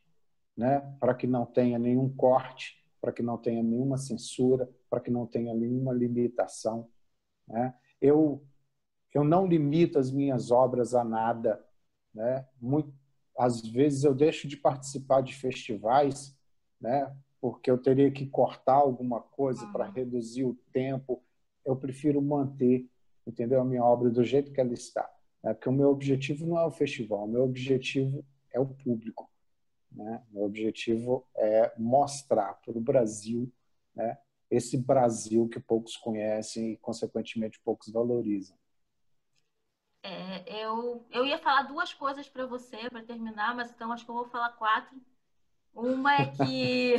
né, 0.55 0.79
para 0.99 1.13
que 1.13 1.27
não 1.27 1.45
tenha 1.45 1.77
nenhum 1.77 2.09
corte, 2.09 2.83
para 2.99 3.11
que 3.11 3.21
não 3.21 3.37
tenha 3.37 3.61
nenhuma 3.61 3.97
censura, 3.97 4.69
para 4.89 4.99
que 4.99 5.11
não 5.11 5.25
tenha 5.25 5.53
nenhuma 5.53 5.93
limitação. 5.93 6.89
Né? 7.47 7.73
Eu, 8.01 8.43
eu 9.13 9.23
não 9.23 9.45
limito 9.45 9.99
as 9.99 10.11
minhas 10.11 10.51
obras 10.51 10.93
a 10.93 11.03
nada. 11.03 11.63
Né? 12.13 12.45
Muito, 12.59 12.93
às 13.37 13.61
vezes 13.61 14.03
eu 14.03 14.15
deixo 14.15 14.47
de 14.47 14.57
participar 14.57 15.21
de 15.21 15.35
festivais, 15.35 16.35
né? 16.81 17.15
porque 17.39 17.69
eu 17.69 17.77
teria 17.77 18.11
que 18.11 18.25
cortar 18.25 18.75
alguma 18.75 19.21
coisa 19.21 19.65
para 19.71 19.87
uhum. 19.87 19.93
reduzir 19.93 20.43
o 20.43 20.55
tempo. 20.71 21.23
Eu 21.63 21.75
prefiro 21.75 22.21
manter, 22.21 22.89
entendeu, 23.25 23.61
a 23.61 23.65
minha 23.65 23.83
obra 23.83 24.09
do 24.09 24.23
jeito 24.23 24.51
que 24.51 24.59
ela 24.59 24.73
está. 24.73 25.07
Né? 25.47 25.53
Porque 25.53 25.69
o 25.69 25.73
meu 25.73 25.89
objetivo 25.89 26.45
não 26.45 26.59
é 26.59 26.65
o 26.65 26.71
festival, 26.71 27.23
o 27.23 27.27
meu 27.27 27.43
objetivo 27.43 28.25
é 28.51 28.59
o 28.59 28.65
público. 28.65 29.31
Né? 29.89 30.21
Meu 30.29 30.43
objetivo 30.43 31.25
é 31.35 31.73
mostrar 31.77 32.55
para 32.55 32.77
o 32.77 32.81
Brasil 32.81 33.49
né, 33.95 34.17
esse 34.51 34.77
Brasil 34.77 35.47
que 35.47 35.59
poucos 35.59 35.95
conhecem 35.95 36.73
e, 36.73 36.77
consequentemente, 36.77 37.61
poucos 37.61 37.87
valorizam. 37.89 38.57
É, 40.03 40.63
eu, 40.63 41.05
eu 41.11 41.25
ia 41.25 41.39
falar 41.39 41.63
duas 41.63 41.93
coisas 41.93 42.27
para 42.27 42.45
você 42.45 42.89
para 42.89 43.03
terminar, 43.03 43.55
mas 43.55 43.71
então 43.71 43.91
acho 43.91 44.03
que 44.03 44.11
eu 44.11 44.15
vou 44.15 44.27
falar 44.27 44.49
quatro. 44.49 44.95
Uma 45.73 46.13
é 46.13 46.25
que 46.31 46.95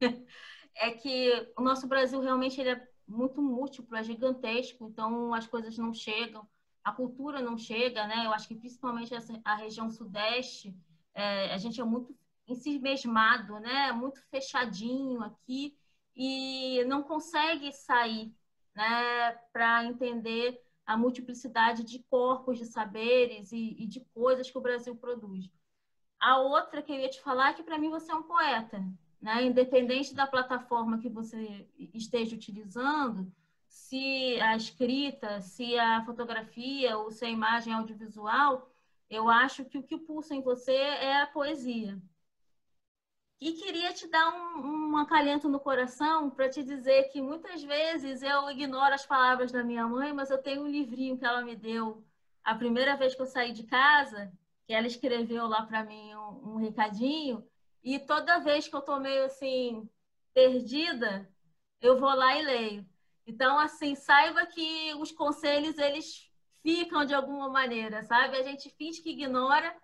é 0.76 0.90
que 0.90 1.52
o 1.56 1.62
nosso 1.62 1.86
Brasil 1.86 2.20
realmente 2.20 2.60
ele 2.60 2.70
é 2.70 2.88
muito 3.08 3.40
múltiplo, 3.40 3.96
é 3.96 4.02
gigantesco, 4.02 4.86
então 4.86 5.32
as 5.32 5.46
coisas 5.46 5.76
não 5.78 5.92
chegam, 5.92 6.46
a 6.86 6.92
cultura 6.92 7.42
não 7.42 7.58
chega, 7.58 8.06
né? 8.06 8.26
Eu 8.26 8.32
acho 8.32 8.46
que 8.46 8.54
principalmente 8.54 9.12
essa, 9.12 9.40
a 9.44 9.56
região 9.56 9.90
sudeste, 9.90 10.72
é, 11.12 11.52
a 11.52 11.56
gente 11.56 11.80
é 11.80 11.84
muito 11.84 12.16
em 12.46 12.54
si 12.54 12.78
mesmado, 12.78 13.58
né? 13.58 13.90
Muito 13.90 14.22
fechadinho 14.30 15.20
aqui 15.20 15.76
e 16.14 16.84
não 16.84 17.02
consegue 17.02 17.72
sair, 17.72 18.32
né? 18.72 19.32
Para 19.52 19.84
entender 19.84 20.62
a 20.86 20.96
multiplicidade 20.96 21.82
de 21.82 22.04
corpos, 22.04 22.56
de 22.56 22.66
saberes 22.66 23.50
e, 23.50 23.74
e, 23.80 23.88
de 23.88 23.98
coisas 24.14 24.48
que 24.48 24.56
o 24.56 24.60
Brasil 24.60 24.94
produz. 24.94 25.50
A 26.20 26.38
outra 26.38 26.80
que 26.82 26.92
eu 26.92 27.00
ia 27.00 27.10
te 27.10 27.20
falar 27.20 27.50
é 27.50 27.54
que 27.54 27.64
para 27.64 27.78
mim 27.78 27.90
você 27.90 28.12
é 28.12 28.14
um 28.14 28.22
poeta, 28.22 28.78
né? 29.20 29.42
Independente 29.42 30.14
da 30.14 30.24
plataforma 30.24 31.00
que 31.00 31.08
você 31.08 31.68
esteja 31.92 32.36
utilizando, 32.36 33.28
se 33.76 34.40
a 34.40 34.56
escrita, 34.56 35.40
se 35.42 35.78
a 35.78 36.04
fotografia 36.04 36.96
ou 36.98 37.10
se 37.10 37.24
a 37.24 37.30
imagem 37.30 37.72
audiovisual, 37.74 38.70
eu 39.08 39.28
acho 39.28 39.64
que 39.66 39.78
o 39.78 39.82
que 39.82 39.98
pulsa 39.98 40.34
em 40.34 40.40
você 40.42 40.72
é 40.72 41.20
a 41.20 41.26
poesia. 41.26 42.00
E 43.38 43.52
queria 43.52 43.92
te 43.92 44.08
dar 44.08 44.34
um, 44.34 44.92
um 44.92 44.96
acalento 44.96 45.48
no 45.48 45.60
coração 45.60 46.30
para 46.30 46.48
te 46.48 46.62
dizer 46.64 47.10
que 47.10 47.20
muitas 47.20 47.62
vezes 47.62 48.22
eu 48.22 48.50
ignoro 48.50 48.94
as 48.94 49.04
palavras 49.06 49.52
da 49.52 49.62
minha 49.62 49.86
mãe, 49.86 50.12
mas 50.12 50.30
eu 50.30 50.38
tenho 50.38 50.62
um 50.62 50.68
livrinho 50.68 51.18
que 51.18 51.24
ela 51.24 51.42
me 51.42 51.54
deu 51.54 52.02
a 52.42 52.54
primeira 52.54 52.96
vez 52.96 53.14
que 53.14 53.22
eu 53.22 53.26
saí 53.26 53.52
de 53.52 53.64
casa, 53.64 54.32
que 54.66 54.72
ela 54.72 54.86
escreveu 54.86 55.46
lá 55.46 55.62
para 55.66 55.84
mim 55.84 56.14
um, 56.14 56.54
um, 56.54 56.56
recadinho, 56.56 57.46
e 57.84 57.98
toda 57.98 58.40
vez 58.40 58.68
que 58.68 58.74
eu 58.74 58.82
tô 58.82 58.98
meio 58.98 59.24
assim 59.26 59.88
perdida, 60.32 61.30
eu 61.80 62.00
vou 62.00 62.14
lá 62.14 62.36
e 62.36 62.42
leio. 62.42 62.95
Então, 63.26 63.58
assim, 63.58 63.94
saiba 63.94 64.46
que 64.46 64.94
os 64.94 65.10
conselhos 65.10 65.76
eles 65.78 66.30
ficam 66.62 67.04
de 67.04 67.14
alguma 67.14 67.48
maneira, 67.48 68.02
sabe? 68.02 68.36
A 68.36 68.42
gente 68.42 68.70
finge 68.70 69.02
que 69.02 69.10
ignora, 69.10 69.74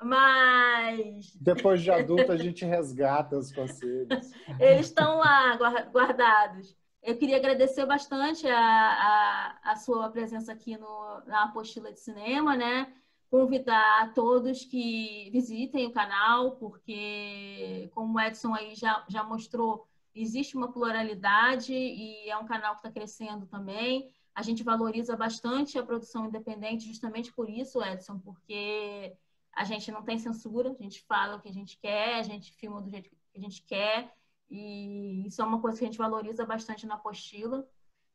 mas. 0.00 1.34
Depois 1.40 1.82
de 1.82 1.90
adulto, 1.90 2.30
a 2.30 2.36
gente 2.36 2.64
resgata 2.64 3.36
os 3.36 3.50
conselhos. 3.50 4.32
Eles 4.60 4.86
estão 4.86 5.18
lá 5.18 5.56
guardados. 5.92 6.76
Eu 7.02 7.16
queria 7.16 7.36
agradecer 7.36 7.86
bastante 7.86 8.46
a, 8.46 8.58
a, 8.58 9.72
a 9.72 9.76
sua 9.76 10.10
presença 10.10 10.52
aqui 10.52 10.76
no, 10.76 11.22
na 11.26 11.44
apostila 11.44 11.92
de 11.92 12.00
cinema, 12.00 12.56
né? 12.56 12.92
Convidar 13.30 14.02
a 14.02 14.08
todos 14.08 14.64
que 14.64 15.30
visitem 15.32 15.86
o 15.86 15.92
canal, 15.92 16.52
porque, 16.56 17.90
como 17.94 18.16
o 18.16 18.20
Edson 18.20 18.54
aí 18.54 18.74
já, 18.74 19.04
já 19.08 19.22
mostrou, 19.22 19.87
existe 20.20 20.56
uma 20.56 20.72
pluralidade 20.72 21.72
e 21.72 22.28
é 22.28 22.36
um 22.36 22.46
canal 22.46 22.74
que 22.74 22.80
está 22.80 22.90
crescendo 22.90 23.46
também. 23.46 24.10
A 24.34 24.42
gente 24.42 24.62
valoriza 24.62 25.16
bastante 25.16 25.78
a 25.78 25.82
produção 25.82 26.26
independente 26.26 26.86
justamente 26.86 27.32
por 27.32 27.48
isso, 27.48 27.82
Edson, 27.82 28.18
porque 28.18 29.16
a 29.54 29.64
gente 29.64 29.90
não 29.90 30.02
tem 30.02 30.18
censura, 30.18 30.74
a 30.78 30.82
gente 30.82 31.02
fala 31.02 31.36
o 31.36 31.40
que 31.40 31.48
a 31.48 31.52
gente 31.52 31.78
quer, 31.78 32.16
a 32.16 32.22
gente 32.22 32.52
filma 32.52 32.80
do 32.80 32.90
jeito 32.90 33.10
que 33.10 33.16
a 33.38 33.40
gente 33.40 33.62
quer, 33.62 34.12
e 34.50 35.26
isso 35.26 35.42
é 35.42 35.44
uma 35.44 35.60
coisa 35.60 35.78
que 35.78 35.84
a 35.84 35.88
gente 35.88 35.98
valoriza 35.98 36.44
bastante 36.46 36.86
na 36.86 36.94
apostila. 36.94 37.66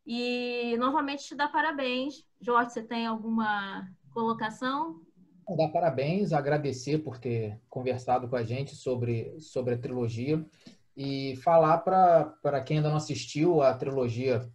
E, 0.05 0.75
novamente, 0.77 1.25
te 1.25 1.35
dar 1.35 1.51
parabéns. 1.51 2.25
Jorge, 2.41 2.71
você 2.71 2.83
tem 2.83 3.05
alguma 3.05 3.89
colocação? 4.11 5.01
Dar 5.57 5.69
parabéns, 5.69 6.33
agradecer 6.33 6.99
por 6.99 7.17
ter 7.17 7.62
conversado 7.69 8.27
com 8.27 8.35
a 8.35 8.43
gente 8.43 8.75
sobre, 8.75 9.39
sobre 9.39 9.73
a 9.75 9.77
trilogia 9.77 10.45
e 10.96 11.35
falar 11.37 11.79
para 11.79 12.62
quem 12.65 12.77
ainda 12.77 12.89
não 12.89 12.98
assistiu 12.98 13.62
a 13.62 13.73
trilogia 13.73 14.50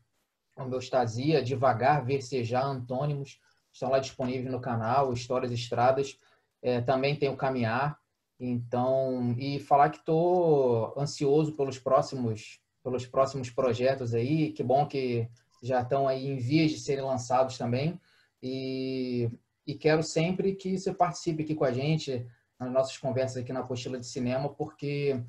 Homeostasia, 0.57 1.43
Devagar, 1.43 2.05
Versejar, 2.05 2.65
Antônimos, 2.65 3.41
estão 3.73 3.91
lá 3.91 3.99
disponíveis 3.99 4.51
no 4.51 4.61
canal, 4.61 5.13
Histórias 5.13 5.53
Estradas 5.53 6.19
é, 6.63 6.81
também 6.81 7.17
tem 7.17 7.29
o 7.29 7.37
caminhar. 7.37 7.99
Então, 8.41 9.35
e 9.39 9.59
falar 9.59 9.91
que 9.91 9.99
estou 9.99 10.95
ansioso 10.97 11.53
pelos 11.53 11.79
próximos, 11.79 12.61
pelos 12.83 13.07
próximos 13.07 13.51
projetos 13.51 14.15
aí. 14.15 14.53
Que 14.53 14.63
bom 14.63 14.87
que 14.87 15.29
já 15.63 15.83
estão 15.83 16.07
aí 16.07 16.27
em 16.27 16.37
vias 16.37 16.71
de 16.71 16.79
serem 16.79 17.05
lançados 17.05 17.59
também. 17.59 18.01
E, 18.41 19.29
e 19.67 19.75
quero 19.75 20.03
sempre 20.03 20.55
que 20.55 20.79
você 20.79 20.93
participe 20.93 21.43
aqui 21.43 21.55
com 21.55 21.65
a 21.65 21.73
gente 21.73 22.25
nas 22.59 22.73
nossas 22.73 22.97
conversas 22.99 23.39
aqui 23.39 23.53
na 23.53 23.61
apostila 23.61 23.99
de 23.99 24.07
cinema, 24.07 24.49
porque 24.49 25.21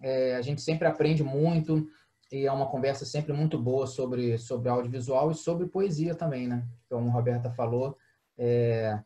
é, 0.00 0.36
a 0.36 0.42
gente 0.42 0.60
sempre 0.60 0.86
aprende 0.86 1.22
muito 1.22 1.88
e 2.30 2.46
é 2.46 2.52
uma 2.52 2.68
conversa 2.68 3.04
sempre 3.04 3.32
muito 3.32 3.58
boa 3.58 3.86
sobre, 3.86 4.38
sobre 4.38 4.68
audiovisual 4.68 5.30
e 5.30 5.34
sobre 5.34 5.66
poesia 5.66 6.14
também, 6.14 6.46
né? 6.46 6.66
Como 6.88 7.08
a 7.08 7.12
Roberta 7.12 7.50
falou, 7.50 7.96
é, 8.36 8.98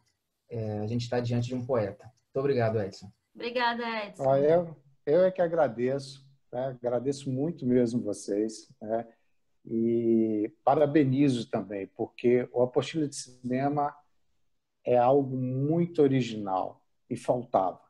é, 0.51 0.78
a 0.80 0.86
gente 0.86 1.03
está 1.03 1.20
diante 1.20 1.49
de 1.49 1.55
um 1.55 1.64
poeta. 1.64 2.05
Muito 2.05 2.38
obrigado, 2.38 2.80
Edson. 2.80 3.11
Obrigada, 3.34 3.82
Edson. 4.07 4.28
Ah, 4.28 4.40
eu, 4.40 4.76
eu 5.07 5.24
é 5.24 5.30
que 5.30 5.40
agradeço, 5.40 6.26
né? 6.53 6.76
agradeço 6.82 7.30
muito 7.30 7.64
mesmo 7.64 8.03
vocês. 8.03 8.68
Né? 8.80 9.07
E 9.64 10.53
parabenizo 10.64 11.49
também, 11.49 11.86
porque 11.86 12.49
o 12.53 12.62
Apostila 12.62 13.07
de 13.07 13.14
Cinema 13.14 13.95
é 14.84 14.99
algo 14.99 15.36
muito 15.36 16.03
original 16.03 16.84
e 17.09 17.16
faltava. 17.16 17.80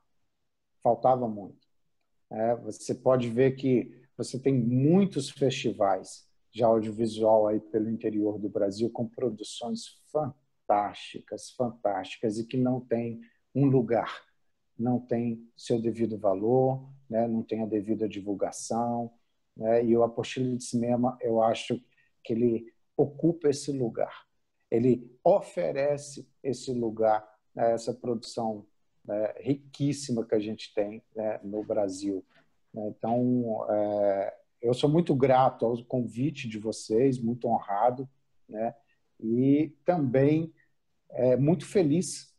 Faltava 0.83 1.27
muito. 1.27 1.62
É, 2.33 2.57
você 2.57 2.95
pode 2.95 3.29
ver 3.29 3.57
que 3.57 3.95
você 4.17 4.39
tem 4.39 4.55
muitos 4.55 5.29
festivais 5.29 6.27
de 6.51 6.65
audiovisual 6.65 7.47
aí 7.47 7.61
pelo 7.61 7.91
interior 7.91 8.39
do 8.39 8.49
Brasil 8.49 8.91
com 8.91 9.07
produções 9.07 10.03
fantásticas, 10.11 11.51
fantásticas 11.51 12.39
e 12.39 12.47
que 12.47 12.57
não 12.57 12.81
tem 12.81 13.21
um 13.55 13.67
lugar, 13.67 14.23
não 14.79 14.99
tem 14.99 15.47
seu 15.57 15.81
devido 15.81 16.19
valor, 16.19 16.89
né? 17.09 17.27
não 17.29 17.43
tem 17.43 17.63
a 17.63 17.67
devida 17.67 18.09
divulgação. 18.09 19.13
Né? 19.57 19.85
E 19.85 19.97
o 19.97 20.03
Apostila 20.03 20.57
de 20.57 20.65
Cinema, 20.65 21.19
eu 21.21 21.43
acho 21.43 21.79
que 22.25 22.33
ele 22.33 22.73
ocupa 22.97 23.51
esse 23.51 23.73
lugar. 23.73 24.27
Ele 24.71 25.15
oferece 25.23 26.27
esse 26.43 26.73
lugar, 26.73 27.27
né? 27.55 27.73
essa 27.73 27.93
produção 27.93 28.67
né? 29.05 29.35
riquíssima 29.41 30.25
que 30.25 30.35
a 30.35 30.41
gente 30.41 30.73
tem 30.75 31.03
né? 31.15 31.41
no 31.43 31.63
Brasil. 31.63 32.25
Então, 32.75 33.67
é, 33.69 34.35
eu 34.61 34.73
sou 34.73 34.89
muito 34.89 35.15
grato 35.15 35.67
ao 35.67 35.85
convite 35.85 36.49
de 36.49 36.59
vocês, 36.59 37.19
muito 37.19 37.49
honrado, 37.49 38.09
né? 38.49 38.75
E 39.21 39.75
também 39.85 40.53
é, 41.11 41.37
muito 41.37 41.67
feliz 41.67 42.33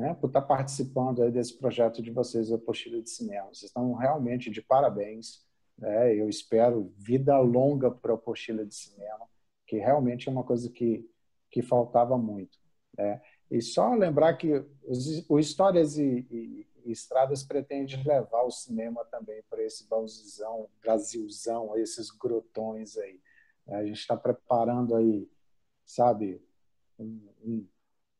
né, 0.00 0.14
por 0.14 0.28
estar 0.28 0.42
participando 0.42 1.30
desse 1.30 1.58
projeto 1.58 2.02
de 2.02 2.10
vocês, 2.10 2.50
a 2.50 2.56
Apostila 2.56 3.02
de 3.02 3.10
Cinema. 3.10 3.48
Vocês 3.48 3.64
estão 3.68 3.92
realmente 3.92 4.50
de 4.50 4.62
parabéns. 4.62 5.44
Né? 5.76 6.14
Eu 6.14 6.28
espero 6.28 6.92
vida 6.96 7.38
longa 7.38 7.90
para 7.90 8.12
a 8.12 8.14
Apostila 8.14 8.64
de 8.64 8.74
Cinema, 8.74 9.26
que 9.66 9.76
realmente 9.76 10.26
é 10.26 10.32
uma 10.32 10.42
coisa 10.42 10.70
que, 10.70 11.06
que 11.50 11.60
faltava 11.60 12.16
muito. 12.16 12.58
Né? 12.96 13.20
E 13.50 13.60
só 13.60 13.94
lembrar 13.94 14.34
que 14.34 14.64
os, 14.86 15.28
o 15.28 15.38
Histórias 15.38 15.98
e, 15.98 16.26
e, 16.30 16.66
e 16.84 16.92
Estradas 16.92 17.42
pretende 17.42 17.96
levar 18.06 18.42
o 18.42 18.50
cinema 18.50 19.04
também 19.06 19.42
para 19.50 19.62
esse 19.62 19.88
Brasilzão, 19.88 20.68
Brasilzão, 20.80 21.76
esses 21.76 22.10
grotões 22.10 22.96
aí. 22.96 23.20
A 23.68 23.84
gente 23.84 23.98
está 23.98 24.16
preparando 24.16 24.94
aí, 24.94 25.28
sabe, 25.84 26.42
um, 26.98 27.20
um, 27.44 27.66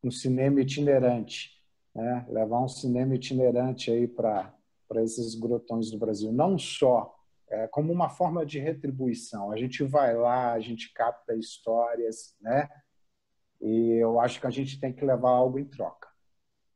um 0.05 0.11
cinema 0.11 0.61
itinerante, 0.61 1.61
né? 1.95 2.27
levar 2.29 2.61
um 2.61 2.69
cinema 2.69 3.15
itinerante 3.15 3.91
aí 3.91 4.09
para 4.09 4.53
esses 4.97 5.35
grotões 5.35 5.91
do 5.91 5.99
Brasil, 5.99 6.33
não 6.33 6.59
só 6.59 7.17
é, 7.49 7.67
como 7.67 7.93
uma 7.93 8.09
forma 8.09 8.47
de 8.47 8.59
retribuição. 8.59 9.51
A 9.51 9.57
gente 9.57 9.83
vai 9.83 10.17
lá, 10.17 10.53
a 10.53 10.61
gente 10.61 10.93
capta 10.93 11.35
histórias, 11.35 12.37
né? 12.41 12.69
E 13.61 13.93
eu 14.01 14.19
acho 14.21 14.41
que 14.41 14.47
a 14.47 14.51
gente 14.51 14.81
tem 14.81 14.93
que 14.93 15.05
levar 15.05 15.31
algo 15.31 15.59
em 15.59 15.65
troca, 15.65 16.09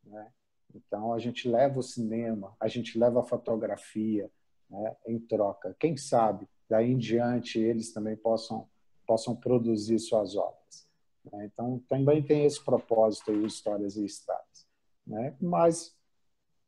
né? 0.05 0.31
Então, 0.75 1.13
a 1.13 1.19
gente 1.19 1.49
leva 1.49 1.79
o 1.79 1.83
cinema, 1.83 2.57
a 2.59 2.67
gente 2.67 2.99
leva 2.99 3.21
a 3.21 3.25
fotografia 3.25 4.31
né, 4.69 4.97
em 5.07 5.21
troca. 5.21 5.75
Quem 5.79 5.97
sabe, 5.97 6.49
daí 6.69 6.91
em 6.91 6.99
diante, 6.99 7.61
eles 7.61 7.93
também 7.93 8.17
possam, 8.17 8.69
possam 9.07 9.37
produzir 9.37 10.01
suas 10.01 10.35
obras. 10.35 10.89
Né? 11.33 11.47
Então, 11.47 11.79
também 11.89 12.23
tem 12.23 12.45
esse 12.45 12.63
propósito 12.63 13.31
aí, 13.31 13.45
Histórias 13.45 13.97
e 13.97 14.05
Estradas. 14.05 14.67
Né? 15.07 15.37
Mas 15.41 15.97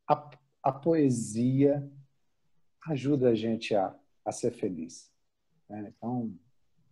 a, 0.07 0.29
a 0.63 0.71
poesia 0.71 1.85
ajuda 2.87 3.29
a 3.29 3.35
gente 3.35 3.75
a, 3.75 3.93
a 4.23 4.31
ser 4.31 4.51
feliz. 4.51 5.11
Né? 5.69 5.93
Então, 5.95 6.33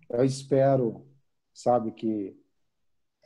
eu 0.09 0.23
espero, 0.25 1.07
sabe, 1.53 1.91
que 1.93 2.37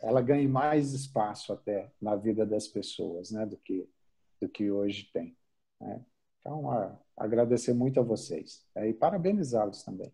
ela 0.01 0.21
ganhe 0.21 0.47
mais 0.47 0.93
espaço 0.93 1.53
até 1.53 1.91
na 2.01 2.15
vida 2.15 2.45
das 2.45 2.67
pessoas, 2.67 3.31
né, 3.31 3.45
do 3.45 3.57
que 3.57 3.89
do 4.39 4.47
que 4.47 4.71
hoje 4.71 5.09
tem. 5.13 5.35
Né? 5.79 6.01
Então, 6.39 6.71
a, 6.71 6.97
agradecer 7.17 7.73
muito 7.73 7.99
a 7.99 8.03
vocês 8.03 8.65
é, 8.73 8.87
e 8.87 8.93
parabenizá-los 8.93 9.83
também. 9.83 10.11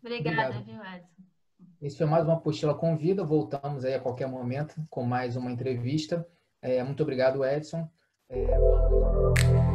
Obrigada, 0.00 0.62
viu, 0.62 0.82
Edson? 0.82 1.22
Esse 1.82 1.98
foi 1.98 2.06
mais 2.06 2.24
uma 2.24 2.34
apostila 2.34 2.74
convida. 2.74 3.22
Voltamos 3.22 3.84
aí 3.84 3.94
a 3.94 4.00
qualquer 4.00 4.26
momento 4.26 4.74
com 4.88 5.02
mais 5.02 5.36
uma 5.36 5.50
entrevista. 5.50 6.26
É, 6.62 6.82
muito 6.82 7.02
obrigado, 7.02 7.44
Edson. 7.44 7.88
É. 8.28 9.69